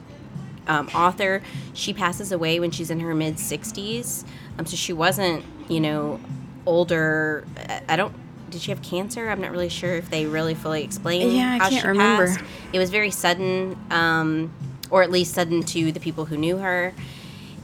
um, 0.66 0.88
author. 0.94 1.42
She 1.74 1.92
passes 1.92 2.32
away 2.32 2.58
when 2.58 2.70
she's 2.70 2.90
in 2.90 3.00
her 3.00 3.14
mid 3.14 3.37
60s. 3.37 4.24
Um, 4.58 4.64
so 4.64 4.76
she 4.76 4.94
wasn't, 4.94 5.44
you 5.68 5.80
know, 5.80 6.18
older. 6.64 7.44
I- 7.87 7.96
don't. 7.96 8.14
Did 8.50 8.62
she 8.62 8.70
have 8.70 8.80
cancer? 8.80 9.28
I'm 9.28 9.42
not 9.42 9.50
really 9.50 9.68
sure 9.68 9.94
if 9.96 10.08
they 10.08 10.24
really 10.24 10.54
fully 10.54 10.82
explain 10.82 11.37
Yeah, 11.37 11.52
I 11.52 11.58
how 11.58 11.68
can't 11.68 11.82
she 11.82 11.87
remember. 11.88 12.26
passed. 12.28 12.40
It 12.72 12.78
was 12.78 12.88
very 12.88 13.11
sudden, 13.11 13.76
um, 13.90 14.50
or 14.88 15.02
at 15.02 15.11
least 15.11 15.34
sudden 15.34 15.62
to 15.64 15.92
the 15.92 16.00
people 16.00 16.24
who 16.24 16.38
knew 16.38 16.56
her. 16.56 16.94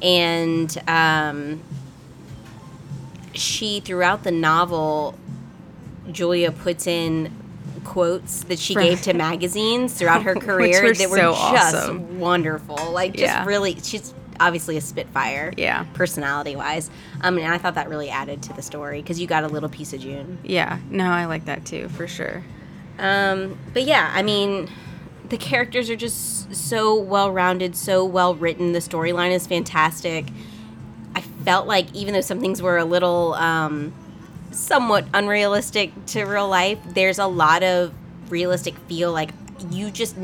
And 0.04 0.76
um, 0.86 1.62
she, 3.34 3.80
throughout 3.80 4.22
the 4.22 4.30
novel, 4.30 5.18
Julia 6.12 6.52
puts 6.52 6.86
in 6.86 7.32
quotes 7.84 8.44
that 8.44 8.58
she 8.58 8.74
gave 8.74 9.00
to 9.02 9.14
magazines 9.14 9.94
throughout 9.94 10.22
her 10.22 10.34
career 10.34 10.84
were 10.84 10.92
that 10.94 11.10
were 11.10 11.16
so 11.16 11.32
just 11.32 11.74
awesome. 11.74 12.18
wonderful. 12.20 12.92
Like, 12.92 13.12
just 13.12 13.22
Yeah. 13.24 13.44
really, 13.46 13.78
she's 13.82 14.12
obviously 14.40 14.76
a 14.76 14.80
spitfire, 14.80 15.52
Yeah. 15.56 15.84
personality 15.94 16.54
wise. 16.56 16.90
Um, 17.22 17.38
and 17.38 17.46
I 17.52 17.56
thought 17.58 17.74
that 17.76 17.88
really 17.88 18.10
added 18.10 18.42
to 18.44 18.52
the 18.52 18.62
story 18.62 19.00
because 19.00 19.18
you 19.20 19.26
got 19.26 19.44
a 19.44 19.48
little 19.48 19.68
piece 19.68 19.92
of 19.94 20.00
June. 20.00 20.38
Yeah. 20.44 20.78
No, 20.90 21.06
I 21.10 21.24
like 21.26 21.46
that 21.46 21.64
too 21.64 21.88
for 21.90 22.06
sure. 22.06 22.42
Um, 22.98 23.56
but 23.72 23.84
yeah, 23.84 24.10
I 24.14 24.22
mean, 24.22 24.68
the 25.28 25.36
characters 25.36 25.88
are 25.90 25.96
just 25.96 26.54
so 26.54 26.94
well 26.94 27.30
rounded, 27.30 27.76
so 27.76 28.04
well 28.04 28.34
written. 28.34 28.72
The 28.72 28.78
storyline 28.80 29.32
is 29.32 29.46
fantastic. 29.46 30.26
I 31.14 31.20
felt 31.20 31.66
like 31.66 31.92
even 31.94 32.14
though 32.14 32.20
some 32.20 32.40
things 32.40 32.60
were 32.60 32.78
a 32.78 32.84
little 32.84 33.34
um, 33.34 33.92
somewhat 34.50 35.06
unrealistic 35.14 35.92
to 36.06 36.24
real 36.24 36.48
life, 36.48 36.78
there's 36.86 37.18
a 37.18 37.26
lot 37.26 37.62
of 37.62 37.92
realistic 38.28 38.76
feel. 38.80 39.12
Like 39.12 39.30
you 39.70 39.90
just, 39.90 40.16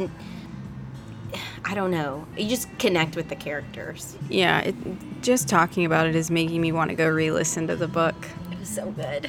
I 1.64 1.74
don't 1.74 1.90
know, 1.90 2.26
you 2.36 2.48
just 2.48 2.68
connect 2.78 3.16
with 3.16 3.28
the 3.28 3.36
characters. 3.36 4.16
Yeah. 4.28 4.60
It, 4.60 4.74
just 5.22 5.48
talking 5.48 5.84
about 5.84 6.06
it 6.06 6.16
is 6.16 6.30
making 6.30 6.60
me 6.60 6.72
want 6.72 6.90
to 6.90 6.96
go 6.96 7.08
re-listen 7.08 7.66
to 7.68 7.76
the 7.76 7.88
book. 7.88 8.14
It 8.50 8.58
was 8.58 8.68
so 8.68 8.90
good. 8.90 9.28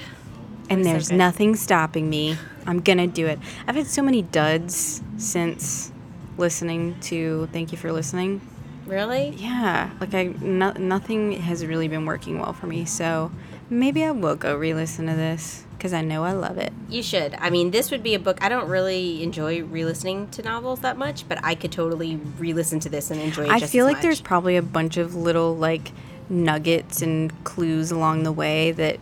And 0.69 0.79
was 0.79 0.87
so 0.87 0.91
there's 0.93 1.09
good. 1.09 1.17
nothing 1.17 1.55
stopping 1.55 2.09
me. 2.09 2.37
I'm 2.65 2.79
gonna 2.79 3.07
do 3.07 3.27
it. 3.27 3.39
I've 3.67 3.75
had 3.75 3.87
so 3.87 4.01
many 4.01 4.21
duds 4.21 5.01
since 5.17 5.91
listening 6.37 6.99
to 7.01 7.47
Thank 7.51 7.71
You 7.71 7.77
for 7.77 7.91
Listening. 7.91 8.41
Really? 8.85 9.29
Yeah, 9.37 9.91
like 9.99 10.13
I 10.13 10.33
no, 10.41 10.71
nothing 10.71 11.33
has 11.33 11.65
really 11.65 11.87
been 11.87 12.05
working 12.05 12.39
well 12.39 12.53
for 12.53 12.67
me. 12.67 12.85
So 12.85 13.31
maybe 13.69 14.03
I 14.03 14.11
will 14.11 14.35
go 14.35 14.55
re-listen 14.55 15.07
to 15.07 15.15
this 15.15 15.65
because 15.77 15.93
I 15.93 16.01
know 16.01 16.23
I 16.23 16.33
love 16.33 16.57
it. 16.57 16.73
You 16.89 17.01
should. 17.01 17.35
I 17.39 17.49
mean, 17.49 17.71
this 17.71 17.89
would 17.89 18.03
be 18.03 18.13
a 18.13 18.19
book. 18.19 18.37
I 18.41 18.49
don't 18.49 18.67
really 18.69 19.23
enjoy 19.23 19.63
re-listening 19.63 20.29
to 20.31 20.43
novels 20.43 20.81
that 20.81 20.97
much, 20.97 21.27
but 21.27 21.39
I 21.43 21.55
could 21.55 21.71
totally 21.71 22.17
re-listen 22.37 22.79
to 22.81 22.89
this 22.89 23.11
and 23.11 23.19
enjoy 23.21 23.45
it. 23.45 23.49
I 23.49 23.59
feel 23.61 23.85
like 23.85 24.01
there's 24.01 24.21
probably 24.21 24.57
a 24.57 24.61
bunch 24.61 24.97
of 24.97 25.15
little 25.15 25.55
like 25.55 25.91
nuggets 26.29 27.01
and 27.01 27.43
clues 27.43 27.91
along 27.91 28.23
the 28.23 28.31
way 28.31 28.71
that 28.71 28.99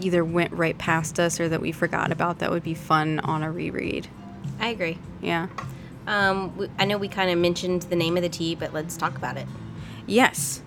either 0.00 0.24
went 0.24 0.52
right 0.52 0.76
past 0.78 1.20
us 1.20 1.40
or 1.40 1.48
that 1.48 1.60
we 1.60 1.72
forgot 1.72 2.10
about 2.12 2.38
that 2.38 2.50
would 2.50 2.62
be 2.62 2.74
fun 2.74 3.20
on 3.20 3.42
a 3.42 3.50
reread. 3.50 4.08
I 4.60 4.68
agree. 4.68 4.98
Yeah. 5.20 5.48
Um, 6.06 6.68
I 6.78 6.84
know 6.84 6.98
we 6.98 7.08
kind 7.08 7.30
of 7.30 7.38
mentioned 7.38 7.82
the 7.82 7.96
name 7.96 8.16
of 8.16 8.22
the 8.22 8.28
tea, 8.28 8.54
but 8.54 8.72
let's 8.72 8.96
talk 8.96 9.16
about 9.16 9.36
it. 9.36 9.46
Yes. 10.06 10.62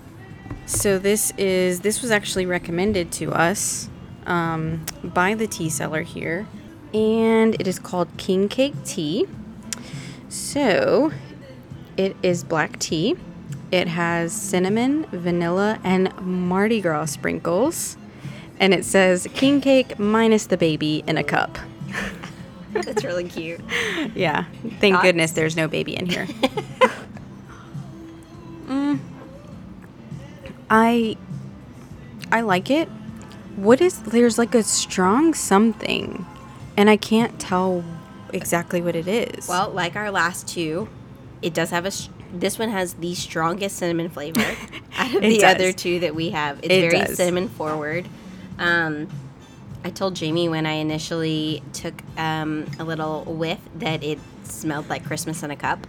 So 0.66 0.98
this 0.98 1.32
is 1.38 1.82
this 1.82 2.02
was 2.02 2.12
actually 2.12 2.46
recommended 2.46 3.12
to 3.14 3.32
us 3.32 3.90
um, 4.26 4.86
by 5.04 5.34
the 5.34 5.48
tea 5.48 5.70
seller 5.70 6.02
here, 6.02 6.48
and 6.94 7.56
it 7.56 7.68
is 7.68 7.80
called 7.80 8.10
King 8.18 8.50
Cake 8.50 8.74
Tea. 8.84 9.28
So 10.30 11.12
it 11.96 12.16
is 12.22 12.44
black 12.44 12.80
tea. 12.80 13.16
It 13.72 13.88
has 13.88 14.34
cinnamon, 14.34 15.06
vanilla, 15.12 15.80
and 15.84 16.14
Mardi 16.22 16.82
Gras 16.82 17.06
sprinkles, 17.06 17.98
and 18.60 18.74
it 18.74 18.84
says 18.86 19.28
king 19.34 19.62
cake 19.62 19.98
minus 20.00 20.46
the 20.48 20.58
baby 20.58 21.04
in 21.08 21.18
a 21.18 21.24
cup. 21.24 21.58
That's 22.74 23.04
really 23.04 23.28
cute. 23.30 23.62
Yeah, 24.16 24.46
thank 24.80 24.96
Thoughts? 24.96 25.04
goodness 25.08 25.32
there's 25.32 25.56
no 25.58 25.68
baby 25.68 25.96
in 25.96 26.06
here. 26.08 26.28
Mm. 28.68 29.00
I 30.70 31.16
I 32.32 32.42
like 32.42 32.70
it. 32.70 32.90
What 33.56 33.80
is 33.82 34.02
there's 34.02 34.38
like 34.38 34.54
a 34.54 34.64
strong 34.64 35.34
something, 35.34 36.26
and 36.76 36.90
I 36.90 36.98
can't 36.98 37.40
tell 37.40 37.84
exactly 38.34 38.82
what 38.82 38.96
it 38.96 39.08
is. 39.08 39.48
Well, 39.48 39.70
like 39.70 39.96
our 39.96 40.12
last 40.12 40.48
two, 40.48 40.90
it 41.42 41.54
does 41.54 41.70
have 41.70 41.86
a. 41.86 41.92
this 42.34 42.60
one 42.60 42.70
has 42.70 42.96
the 42.96 43.16
strongest 43.16 43.78
cinnamon 43.78 44.10
flavor 44.10 44.44
out 44.98 45.16
of 45.16 45.22
the 45.22 45.38
does. 45.40 45.56
other 45.56 45.72
two 45.72 46.02
that 46.02 46.14
we 46.14 46.32
have. 46.32 46.58
It's 46.60 46.68
It 46.68 46.92
very 46.92 47.06
does. 47.06 47.16
cinnamon 47.16 47.48
forward. 47.48 48.08
Um, 48.60 49.08
I 49.84 49.90
told 49.90 50.16
Jamie 50.16 50.50
when 50.50 50.66
I 50.66 50.74
initially 50.74 51.62
took 51.74 51.94
um, 52.18 52.66
a 52.80 52.84
little 52.84 53.24
whiff 53.26 53.60
that 53.76 54.04
it 54.04 54.20
smelled 54.44 54.90
like 54.90 55.06
Christmas 55.06 55.44
in 55.44 55.52
a 55.52 55.56
cup. 55.56 55.86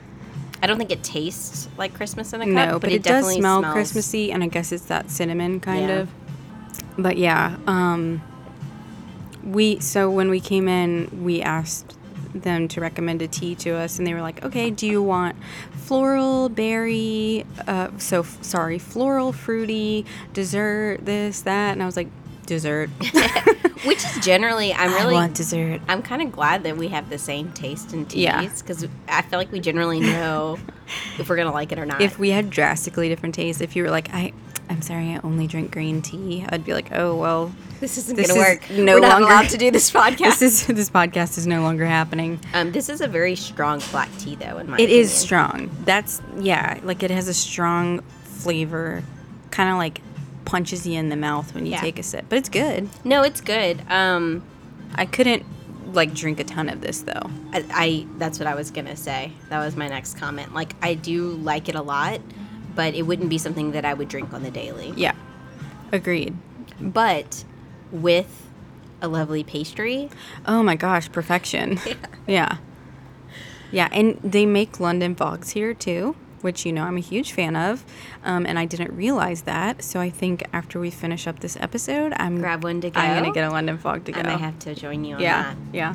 I 0.62 0.66
don't 0.66 0.76
think 0.76 0.90
it 0.90 1.02
tastes 1.02 1.68
like 1.78 1.94
Christmas 1.94 2.32
in 2.32 2.42
a 2.42 2.44
cup, 2.44 2.68
no, 2.68 2.78
but, 2.78 2.90
it, 2.90 3.02
does 3.02 3.12
definitely 3.24 3.40
smell 3.40 3.60
smells- 3.60 3.72
Christmassy, 3.72 4.32
and 4.32 4.42
I 4.42 4.48
guess 4.48 4.72
it's 4.72 4.86
that 4.86 5.10
cinnamon 5.10 5.60
kind 5.60 5.88
Yeah. 5.88 5.98
of. 6.00 6.08
But 6.98 7.16
yeah, 7.16 7.56
um, 7.66 8.20
we 9.44 9.78
so 9.80 10.10
when 10.10 10.30
we 10.30 10.40
came 10.40 10.68
in, 10.68 11.22
we 11.22 11.40
asked 11.40 11.96
them 12.34 12.68
to 12.68 12.80
recommend 12.80 13.22
a 13.22 13.28
tea 13.28 13.54
to 13.56 13.70
us, 13.70 13.98
and 13.98 14.06
they 14.06 14.12
were 14.14 14.20
like, 14.20 14.44
"Okay, 14.44 14.70
do 14.70 14.86
you 14.86 15.00
want 15.02 15.36
floral, 15.72 16.48
berry? 16.48 17.46
Uh, 17.66 17.88
so 17.98 18.20
f- 18.20 18.38
sorry, 18.42 18.78
floral, 18.80 19.32
fruity, 19.32 20.04
dessert, 20.34 21.04
this, 21.04 21.40
that?" 21.42 21.72
And 21.72 21.82
I 21.82 21.86
was 21.86 21.96
like, 21.96 22.08
"Dessert." 22.48 22.90
Which 23.84 23.98
is 24.04 24.18
generally, 24.24 24.74
I'm 24.74 24.92
really, 24.92 25.14
I 25.14 25.20
want 25.20 25.34
dessert. 25.34 25.80
I'm 25.88 26.02
kind 26.02 26.20
of 26.20 26.32
glad 26.32 26.64
that 26.64 26.76
we 26.76 26.88
have 26.88 27.08
the 27.10 27.18
same 27.18 27.52
taste 27.52 27.92
in 27.92 28.06
teas 28.06 28.22
Yeah. 28.24 28.44
because 28.44 28.84
I 29.08 29.22
feel 29.22 29.38
like 29.38 29.52
we 29.52 29.60
generally 29.60 30.00
know 30.00 30.58
if 31.18 31.28
we're 31.28 31.36
gonna 31.36 31.52
like 31.52 31.70
it 31.70 31.78
or 31.78 31.86
not. 31.86 32.00
If 32.00 32.18
we 32.18 32.30
had 32.30 32.50
drastically 32.50 33.08
different 33.08 33.36
tastes, 33.36 33.60
if 33.62 33.76
you 33.76 33.82
were 33.84 33.90
like, 33.90 34.12
"I." 34.12 34.32
I'm 34.70 34.82
sorry, 34.82 35.14
I 35.14 35.20
only 35.24 35.46
drink 35.46 35.70
green 35.70 36.02
tea. 36.02 36.44
I'd 36.46 36.62
be 36.62 36.74
like, 36.74 36.92
oh 36.92 37.16
well, 37.16 37.50
this 37.80 37.96
isn't 37.96 38.16
this 38.16 38.26
gonna 38.28 38.38
is 38.38 38.46
work, 38.46 38.70
no 38.72 38.94
we're 38.96 39.00
not 39.00 39.12
longer- 39.22 39.26
allowed 39.34 39.48
to 39.48 39.56
do 39.56 39.70
this 39.70 39.90
podcast. 39.90 40.38
this 40.40 40.42
is 40.42 40.66
this 40.66 40.90
podcast 40.90 41.38
is 41.38 41.46
no 41.46 41.62
longer 41.62 41.86
happening. 41.86 42.38
um, 42.52 42.70
this 42.72 42.90
is 42.90 43.00
a 43.00 43.08
very 43.08 43.34
strong 43.34 43.80
black 43.92 44.10
tea, 44.18 44.34
though. 44.34 44.58
In 44.58 44.68
my 44.68 44.76
It 44.76 44.90
is 44.90 45.08
opinion. 45.08 45.08
strong. 45.70 45.70
That's 45.86 46.20
yeah, 46.38 46.80
like 46.82 47.02
it 47.02 47.10
has 47.10 47.28
a 47.28 47.32
strong 47.34 48.00
flavor, 48.24 49.02
kind 49.50 49.70
of 49.70 49.76
like 49.78 50.02
punches 50.48 50.86
you 50.86 50.98
in 50.98 51.10
the 51.10 51.16
mouth 51.16 51.54
when 51.54 51.66
you 51.66 51.72
Yeah. 51.72 51.80
take 51.82 51.98
a 51.98 52.02
sip. 52.02 52.24
But 52.30 52.38
it's 52.38 52.48
good. 52.48 52.88
No, 53.04 53.22
it's 53.22 53.42
good. 53.42 53.82
Um, 53.90 54.42
I 54.94 55.04
couldn't 55.04 55.44
like 55.92 56.14
drink 56.14 56.40
a 56.40 56.44
ton 56.44 56.68
of 56.70 56.80
this 56.80 57.02
though. 57.02 57.30
I, 57.52 57.64
I 57.70 58.06
that's 58.16 58.38
what 58.38 58.46
I 58.48 58.54
was 58.54 58.70
gonna 58.70 58.96
say. 58.96 59.32
That 59.50 59.58
was 59.64 59.76
my 59.76 59.88
next 59.88 60.16
comment. 60.16 60.54
Like 60.54 60.74
I 60.82 60.94
do 60.94 61.28
like 61.32 61.68
it 61.68 61.74
a 61.74 61.82
lot, 61.82 62.20
but 62.74 62.94
it 62.94 63.02
wouldn't 63.02 63.28
be 63.28 63.36
something 63.38 63.72
that 63.72 63.84
I 63.84 63.92
would 63.94 64.08
drink 64.08 64.32
on 64.32 64.42
the 64.42 64.50
daily. 64.50 64.92
Yeah, 64.96 65.14
agreed. 65.92 66.34
But 66.80 67.44
with 67.92 68.46
a 69.02 69.08
lovely 69.08 69.44
pastry, 69.44 70.08
Oh 70.46 70.62
my 70.62 70.76
gosh, 70.76 71.12
perfection. 71.12 71.78
Yeah. 72.26 72.56
yeah. 73.70 73.88
and 73.92 74.18
they 74.22 74.44
make 74.46 74.80
London 74.80 75.14
fogs 75.14 75.50
here 75.50 75.72
too, 75.74 76.16
which 76.40 76.64
you 76.64 76.72
know 76.72 76.84
I'm 76.84 76.96
a 76.96 77.00
huge 77.00 77.32
fan 77.32 77.56
of, 77.56 77.84
um, 78.24 78.46
and 78.46 78.58
I 78.58 78.64
didn't 78.64 78.92
realize 78.94 79.42
that. 79.42 79.82
So 79.82 80.00
I 80.00 80.10
think 80.10 80.46
after 80.52 80.80
we 80.80 80.90
finish 80.90 81.26
up 81.26 81.40
this 81.40 81.56
episode, 81.60 82.12
I'm 82.16 82.38
grab 82.38 82.64
one 82.64 82.80
to 82.80 82.90
go. 82.90 83.00
I'm 83.00 83.22
gonna 83.22 83.34
get 83.34 83.48
a 83.48 83.50
London 83.50 83.78
fog 83.78 84.04
to 84.06 84.12
go. 84.12 84.20
I 84.20 84.22
may 84.24 84.38
have 84.38 84.58
to 84.60 84.74
join 84.74 85.04
you 85.04 85.16
on 85.16 85.20
yeah, 85.20 85.54
that. 85.54 85.56
yeah. 85.72 85.94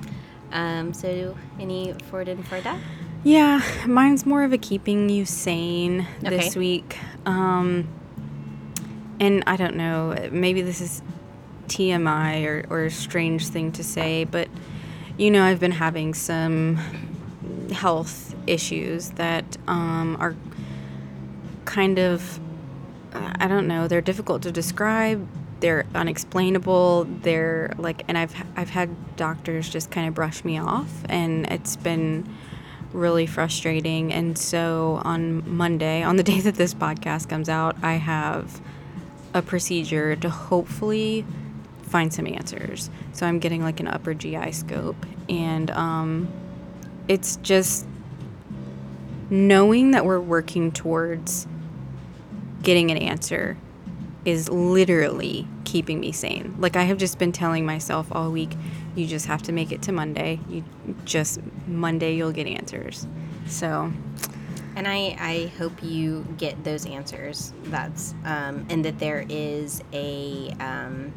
Um, 0.51 0.93
so, 0.93 1.36
any 1.60 1.93
forward 2.10 2.29
and 2.29 2.47
for 2.47 2.62
that? 2.62 2.79
Yeah, 3.23 3.62
mine's 3.88 4.25
more 4.25 4.43
of 4.43 4.53
a 4.53 4.58
keeping 4.58 5.10
you 5.10 5.25
sane 5.25 6.06
this 6.21 6.56
week. 6.56 6.97
Um, 7.25 7.88
and 9.19 9.43
I 9.47 9.56
don't 9.56 9.75
know, 9.75 10.29
maybe 10.32 10.62
this 10.62 10.82
is 10.82 11.01
TMI 11.67 12.45
or, 12.45 12.65
or 12.69 12.86
a 12.86 12.91
strange 12.91 13.47
thing 13.47 13.71
to 13.73 13.84
say, 13.84 14.25
but 14.25 14.49
you 15.17 15.32
know, 15.32 15.43
I've 15.43 15.60
been 15.60 15.71
having 15.71 16.13
some 16.13 16.75
health 17.71 18.33
issues 18.47 19.12
that 19.12 19.58
um, 19.67 20.17
are 20.19 20.36
kind 21.65 21.99
of, 21.99 22.39
I 23.13 23.47
don't 23.47 23.67
know, 23.67 23.88
they're 23.88 24.01
difficult 24.01 24.41
to 24.43 24.51
describe. 24.51 25.27
They're 25.60 25.86
unexplainable. 25.95 27.06
They're 27.06 27.73
like, 27.77 28.03
and 28.08 28.17
I've 28.17 28.36
I've 28.58 28.69
had 28.69 29.15
doctors 29.15 29.69
just 29.69 29.91
kind 29.91 30.08
of 30.08 30.13
brush 30.13 30.43
me 30.43 30.60
off, 30.60 30.91
and 31.08 31.49
it's 31.49 31.77
been 31.77 32.27
really 32.91 33.25
frustrating. 33.25 34.13
And 34.13 34.38
so 34.38 35.01
on 35.03 35.56
Monday, 35.56 36.03
on 36.03 36.17
the 36.17 36.23
day 36.32 36.41
that 36.41 36.56
this 36.56 36.73
podcast 36.73 37.29
comes 37.29 37.49
out, 37.49 37.77
I 37.82 37.93
have 37.93 38.62
a 39.34 39.41
procedure 39.41 40.15
to 40.17 40.29
hopefully 40.29 41.25
find 41.82 42.13
some 42.13 42.27
answers. 42.27 42.89
So 43.13 43.25
I'm 43.25 43.39
getting 43.39 43.62
like 43.62 43.79
an 43.79 43.88
upper 43.88 44.13
GI 44.13 44.51
scope, 44.51 45.06
and 45.29 45.71
um, 45.71 46.27
it's 47.08 47.38
just 47.38 47.86
knowing 49.29 49.91
that 49.91 50.05
we're 50.05 50.19
working 50.19 50.71
towards 50.71 51.47
getting 52.62 52.91
an 52.91 52.97
answer 52.97 53.57
is 54.25 54.49
literally 54.49 55.47
keeping 55.65 55.99
me 55.99 56.12
sane. 56.12 56.55
Like 56.59 56.75
I 56.75 56.83
have 56.83 56.97
just 56.97 57.17
been 57.17 57.31
telling 57.31 57.65
myself 57.65 58.07
all 58.12 58.31
week, 58.31 58.51
you 58.95 59.05
just 59.05 59.25
have 59.25 59.41
to 59.43 59.51
make 59.51 59.71
it 59.71 59.81
to 59.83 59.91
Monday. 59.91 60.39
You 60.49 60.63
just 61.03 61.39
Monday 61.67 62.15
you'll 62.15 62.31
get 62.31 62.47
answers. 62.47 63.07
So, 63.47 63.91
And 64.75 64.88
I, 64.88 65.15
I 65.19 65.51
hope 65.57 65.83
you 65.83 66.25
get 66.38 66.63
those 66.63 66.86
answers. 66.86 67.53
That's 67.65 68.13
um, 68.23 68.65
and 68.69 68.86
that 68.86 68.99
there 68.99 69.25
is 69.27 69.81
a 69.91 70.53
um, 70.59 71.13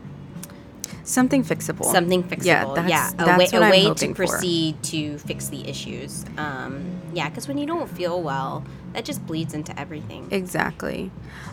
something 1.07 1.43
fixable. 1.45 1.85
something 1.85 2.23
fixable. 2.23 2.45
Yeah, 2.45 2.87
Yeah, 2.89 3.11
a 3.13 3.25
that's 3.25 3.39
way, 3.53 3.59
what 3.59 3.63
a 3.63 3.65
I'm 3.65 3.71
way 3.71 3.83
to 3.83 3.89
hoping 3.89 4.15
for. 4.15 4.27
proceed 4.27 4.83
to 4.85 5.19
fix 5.19 5.49
the 5.49 5.67
issues. 5.69 6.25
Um, 6.37 7.01
yeah, 7.15 7.29
because 7.29 7.49
when 7.49 7.57
you 7.59 7.67
don't 7.67 7.89
feel 7.89 8.21
well, 8.21 8.65
that 8.93 9.05
just 9.05 9.25
bleeds 9.27 9.55
into 9.55 9.79
everything. 9.79 10.29
Exactly. 10.31 11.11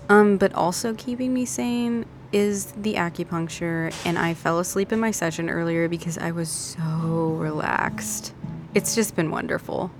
Um, 0.09 0.37
but 0.37 0.53
also 0.53 0.93
keeping 0.93 1.33
me 1.33 1.45
sane 1.45 2.05
is 2.31 2.71
the 2.71 2.95
acupuncture, 2.95 3.93
and 4.05 4.17
I 4.17 4.33
fell 4.33 4.57
asleep 4.59 4.91
in 4.91 4.99
my 4.99 5.11
session 5.11 5.49
earlier 5.49 5.87
because 5.87 6.17
I 6.17 6.31
was 6.31 6.49
so 6.49 6.79
relaxed. 7.39 8.33
It's 8.73 8.95
just 8.95 9.15
been 9.15 9.29
wonderful. 9.29 9.91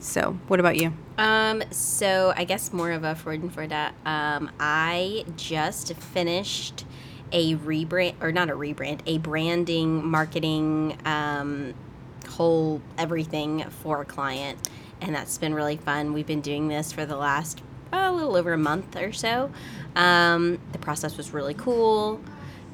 So, 0.00 0.38
what 0.46 0.60
about 0.60 0.76
you? 0.76 0.92
Um, 1.18 1.62
so 1.70 2.32
I 2.36 2.44
guess 2.44 2.72
more 2.72 2.92
of 2.92 3.04
a 3.04 3.14
Freudenfreude. 3.14 3.92
Um, 4.06 4.50
I 4.58 5.24
just 5.36 5.92
finished 5.94 6.86
a 7.32 7.56
rebrand, 7.56 8.14
or 8.20 8.32
not 8.32 8.50
a 8.50 8.54
rebrand, 8.54 9.00
a 9.06 9.18
branding, 9.18 10.06
marketing, 10.06 10.98
um, 11.04 11.74
whole 12.28 12.80
everything 12.96 13.64
for 13.82 14.02
a 14.02 14.04
client, 14.04 14.68
and 15.00 15.14
that's 15.14 15.38
been 15.38 15.54
really 15.54 15.76
fun. 15.76 16.12
We've 16.12 16.26
been 16.26 16.40
doing 16.40 16.68
this 16.68 16.92
for 16.92 17.06
the 17.06 17.16
last 17.16 17.62
oh, 17.92 18.10
a 18.10 18.14
little 18.14 18.36
over 18.36 18.52
a 18.52 18.58
month 18.58 18.96
or 18.96 19.12
so. 19.12 19.50
Um, 19.96 20.58
the 20.72 20.78
process 20.78 21.16
was 21.16 21.32
really 21.32 21.54
cool. 21.54 22.20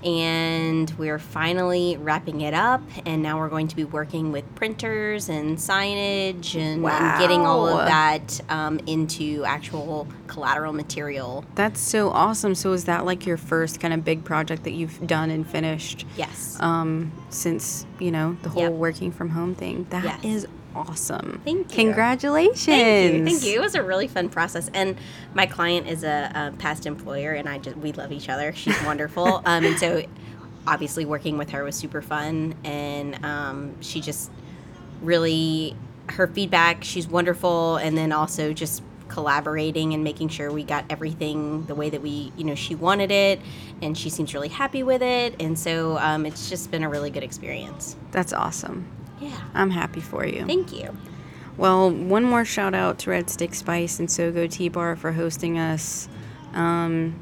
And 0.04 0.90
we're 0.98 1.18
finally 1.18 1.96
wrapping 1.96 2.42
it 2.42 2.52
up, 2.54 2.82
and 3.06 3.22
now 3.22 3.38
we're 3.38 3.48
going 3.48 3.68
to 3.68 3.76
be 3.76 3.84
working 3.84 4.32
with 4.32 4.44
printers 4.54 5.28
and 5.30 5.56
signage 5.56 6.54
and, 6.56 6.84
and 6.84 7.18
getting 7.20 7.40
all 7.46 7.66
of 7.68 7.86
that 7.86 8.40
um, 8.50 8.80
into 8.86 9.44
actual 9.44 10.06
collateral 10.26 10.72
material. 10.72 11.44
That's 11.54 11.80
so 11.80 12.10
awesome. 12.10 12.54
So, 12.54 12.72
is 12.72 12.84
that 12.84 13.06
like 13.06 13.24
your 13.24 13.36
first 13.38 13.80
kind 13.80 13.94
of 13.94 14.04
big 14.04 14.24
project 14.24 14.64
that 14.64 14.72
you've 14.72 15.06
done 15.06 15.30
and 15.30 15.46
finished 15.48 16.04
Yes. 16.16 16.58
um, 16.60 17.10
since, 17.30 17.86
you 17.98 18.10
know, 18.10 18.36
the 18.42 18.50
whole 18.50 18.62
Yep. 18.64 18.72
working 18.72 19.10
from 19.12 19.30
home 19.30 19.54
thing? 19.54 19.86
That 19.90 20.24
is 20.24 20.42
Yes. 20.42 20.50
Awesome. 20.74 21.40
Thank 21.44 21.70
you. 21.70 21.84
Congratulations. 21.84 22.64
Thank 22.64 23.14
you. 23.14 23.24
Thank 23.24 23.44
you. 23.44 23.54
It 23.54 23.60
was 23.60 23.74
a 23.74 23.82
really 23.82 24.08
fun 24.08 24.28
process, 24.28 24.70
and 24.74 24.96
my 25.34 25.46
client 25.46 25.88
is 25.88 26.04
a, 26.04 26.30
a 26.34 26.56
past 26.58 26.86
employer, 26.86 27.32
and 27.32 27.48
I 27.48 27.58
just 27.58 27.76
we 27.76 27.92
love 27.92 28.12
each 28.12 28.28
other. 28.28 28.52
She's 28.52 28.80
wonderful, 28.84 29.42
um, 29.44 29.64
and 29.64 29.78
so 29.78 30.04
obviously 30.66 31.04
working 31.04 31.38
with 31.38 31.50
her 31.50 31.64
was 31.64 31.76
super 31.76 32.02
fun, 32.02 32.54
and 32.64 33.24
um, 33.24 33.80
she 33.80 34.00
just 34.00 34.30
really 35.02 35.76
her 36.10 36.26
feedback. 36.26 36.84
She's 36.84 37.08
wonderful, 37.08 37.76
and 37.76 37.96
then 37.96 38.12
also 38.12 38.52
just 38.52 38.82
collaborating 39.08 39.92
and 39.92 40.02
making 40.02 40.28
sure 40.28 40.50
we 40.50 40.64
got 40.64 40.84
everything 40.90 41.64
the 41.66 41.74
way 41.74 41.90
that 41.90 42.00
we 42.00 42.32
you 42.36 42.44
know 42.44 42.54
she 42.54 42.74
wanted 42.74 43.10
it 43.10 43.38
and 43.82 43.96
she 43.98 44.08
seems 44.08 44.32
really 44.32 44.48
happy 44.48 44.82
with 44.82 45.02
it 45.02 45.36
and 45.40 45.58
so 45.58 45.98
um, 45.98 46.24
it's 46.24 46.48
just 46.48 46.70
been 46.70 46.82
a 46.82 46.88
really 46.88 47.10
good 47.10 47.22
experience 47.22 47.96
That's 48.12 48.32
awesome. 48.32 48.86
Yeah 49.20 49.38
I'm 49.54 49.70
happy 49.70 50.00
for 50.00 50.26
you. 50.26 50.44
thank 50.46 50.72
you 50.72 50.96
Well, 51.56 51.90
one 51.90 52.24
more 52.24 52.44
shout 52.44 52.74
out 52.74 52.98
to 53.00 53.10
Red 53.10 53.30
Stick 53.30 53.54
Spice 53.54 54.00
and 54.00 54.08
Sogo 54.08 54.50
Tea 54.50 54.68
Bar 54.68 54.96
for 54.96 55.12
hosting 55.12 55.56
us. 55.58 56.08
Um, 56.52 57.14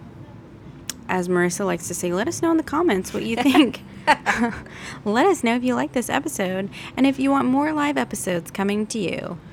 as 1.08 1.28
Marissa 1.28 1.66
likes 1.66 1.88
to 1.88 1.94
say, 1.94 2.12
let 2.12 2.28
us 2.28 2.40
know 2.40 2.50
in 2.50 2.56
the 2.56 2.62
comments 2.62 3.12
what 3.12 3.24
you 3.24 3.36
think. 3.36 3.82
let 5.04 5.26
us 5.26 5.44
know 5.44 5.54
if 5.54 5.62
you 5.62 5.74
like 5.74 5.92
this 5.92 6.08
episode 6.08 6.70
and 6.96 7.06
if 7.06 7.18
you 7.20 7.30
want 7.30 7.46
more 7.46 7.72
live 7.72 7.98
episodes 7.98 8.50
coming 8.50 8.86
to 8.86 8.98
you. 8.98 9.38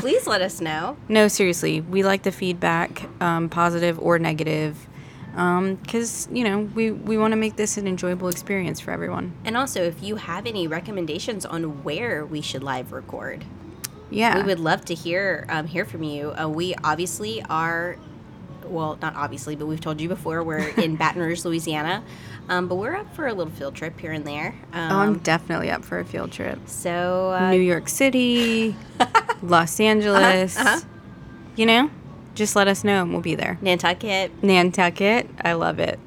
please 0.00 0.26
let 0.26 0.42
us 0.42 0.60
know 0.60 0.96
no, 1.08 1.28
seriously, 1.28 1.80
we 1.80 2.02
like 2.02 2.22
the 2.24 2.32
feedback, 2.32 3.08
um, 3.22 3.48
positive 3.48 3.98
or 4.00 4.18
negative, 4.18 4.87
because 5.38 6.26
you 6.32 6.42
know 6.42 6.60
we 6.74 6.90
we 6.90 7.16
want 7.16 7.30
to 7.32 7.36
make 7.36 7.54
this 7.54 7.76
an 7.78 7.86
enjoyable 7.86 8.28
experience 8.28 8.80
for 8.80 8.90
everyone. 8.90 9.32
And 9.44 9.56
also, 9.56 9.82
if 9.82 10.02
you 10.02 10.16
have 10.16 10.46
any 10.46 10.66
recommendations 10.66 11.46
on 11.46 11.84
where 11.84 12.26
we 12.26 12.40
should 12.40 12.64
live 12.64 12.90
record, 12.92 13.44
Yeah, 14.10 14.36
we 14.36 14.42
would 14.42 14.58
love 14.58 14.84
to 14.86 14.94
hear 14.94 15.46
um, 15.48 15.66
hear 15.68 15.84
from 15.84 16.02
you. 16.02 16.32
Uh, 16.32 16.48
we 16.48 16.74
obviously 16.82 17.40
are, 17.48 17.96
well, 18.64 18.98
not 19.00 19.14
obviously, 19.14 19.54
but 19.54 19.66
we've 19.66 19.80
told 19.80 20.00
you 20.00 20.08
before 20.08 20.42
we're 20.42 20.68
in 20.76 20.96
Baton 20.96 21.22
Rouge, 21.22 21.44
Louisiana, 21.44 22.02
um, 22.48 22.66
but 22.66 22.74
we're 22.74 22.96
up 22.96 23.14
for 23.14 23.28
a 23.28 23.32
little 23.32 23.52
field 23.52 23.76
trip 23.76 24.00
here 24.00 24.10
and 24.12 24.26
there. 24.26 24.56
Um, 24.72 24.90
oh, 24.92 24.96
I'm 24.98 25.18
definitely 25.18 25.70
up 25.70 25.84
for 25.84 26.00
a 26.00 26.04
field 26.04 26.32
trip. 26.32 26.58
so 26.66 27.32
uh, 27.38 27.50
New 27.52 27.60
York 27.60 27.88
City, 27.88 28.74
Los 29.42 29.78
Angeles. 29.78 30.58
uh-huh. 30.58 30.80
You 31.54 31.66
know, 31.66 31.90
just 32.38 32.56
let 32.56 32.68
us 32.68 32.84
know 32.84 33.02
and 33.02 33.12
we'll 33.12 33.20
be 33.20 33.34
there. 33.34 33.58
Nantucket. 33.60 34.42
Nantucket, 34.42 35.28
I 35.42 35.52
love 35.52 35.78
it. 35.78 35.98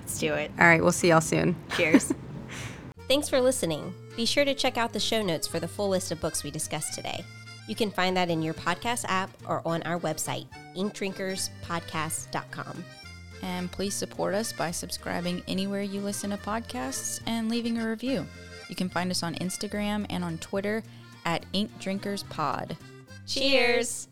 Let's 0.00 0.18
do 0.18 0.34
it. 0.34 0.50
All 0.58 0.66
right, 0.66 0.82
we'll 0.82 0.92
see 0.92 1.08
y'all 1.08 1.20
soon. 1.20 1.56
Cheers. 1.76 2.12
Thanks 3.08 3.28
for 3.28 3.40
listening. 3.40 3.94
Be 4.16 4.26
sure 4.26 4.44
to 4.44 4.54
check 4.54 4.76
out 4.76 4.92
the 4.92 5.00
show 5.00 5.22
notes 5.22 5.46
for 5.46 5.60
the 5.60 5.68
full 5.68 5.88
list 5.88 6.10
of 6.10 6.20
books 6.20 6.42
we 6.42 6.50
discussed 6.50 6.94
today. 6.94 7.24
You 7.68 7.74
can 7.74 7.90
find 7.90 8.16
that 8.16 8.30
in 8.30 8.42
your 8.42 8.54
podcast 8.54 9.04
app 9.08 9.30
or 9.48 9.66
on 9.66 9.82
our 9.84 9.98
website, 10.00 10.46
inkdrinkerspodcast.com. 10.76 12.84
And 13.42 13.70
please 13.70 13.94
support 13.94 14.34
us 14.34 14.52
by 14.52 14.70
subscribing 14.70 15.42
anywhere 15.46 15.82
you 15.82 16.00
listen 16.00 16.30
to 16.30 16.36
podcasts 16.36 17.20
and 17.26 17.48
leaving 17.48 17.78
a 17.78 17.88
review. 17.88 18.26
You 18.68 18.74
can 18.74 18.88
find 18.88 19.10
us 19.10 19.22
on 19.22 19.34
Instagram 19.36 20.06
and 20.10 20.24
on 20.24 20.38
Twitter 20.38 20.82
at 21.24 21.46
Ink 21.52 21.70
Drinkers 21.78 22.24
Pod. 22.24 22.76
Cheers. 23.26 24.08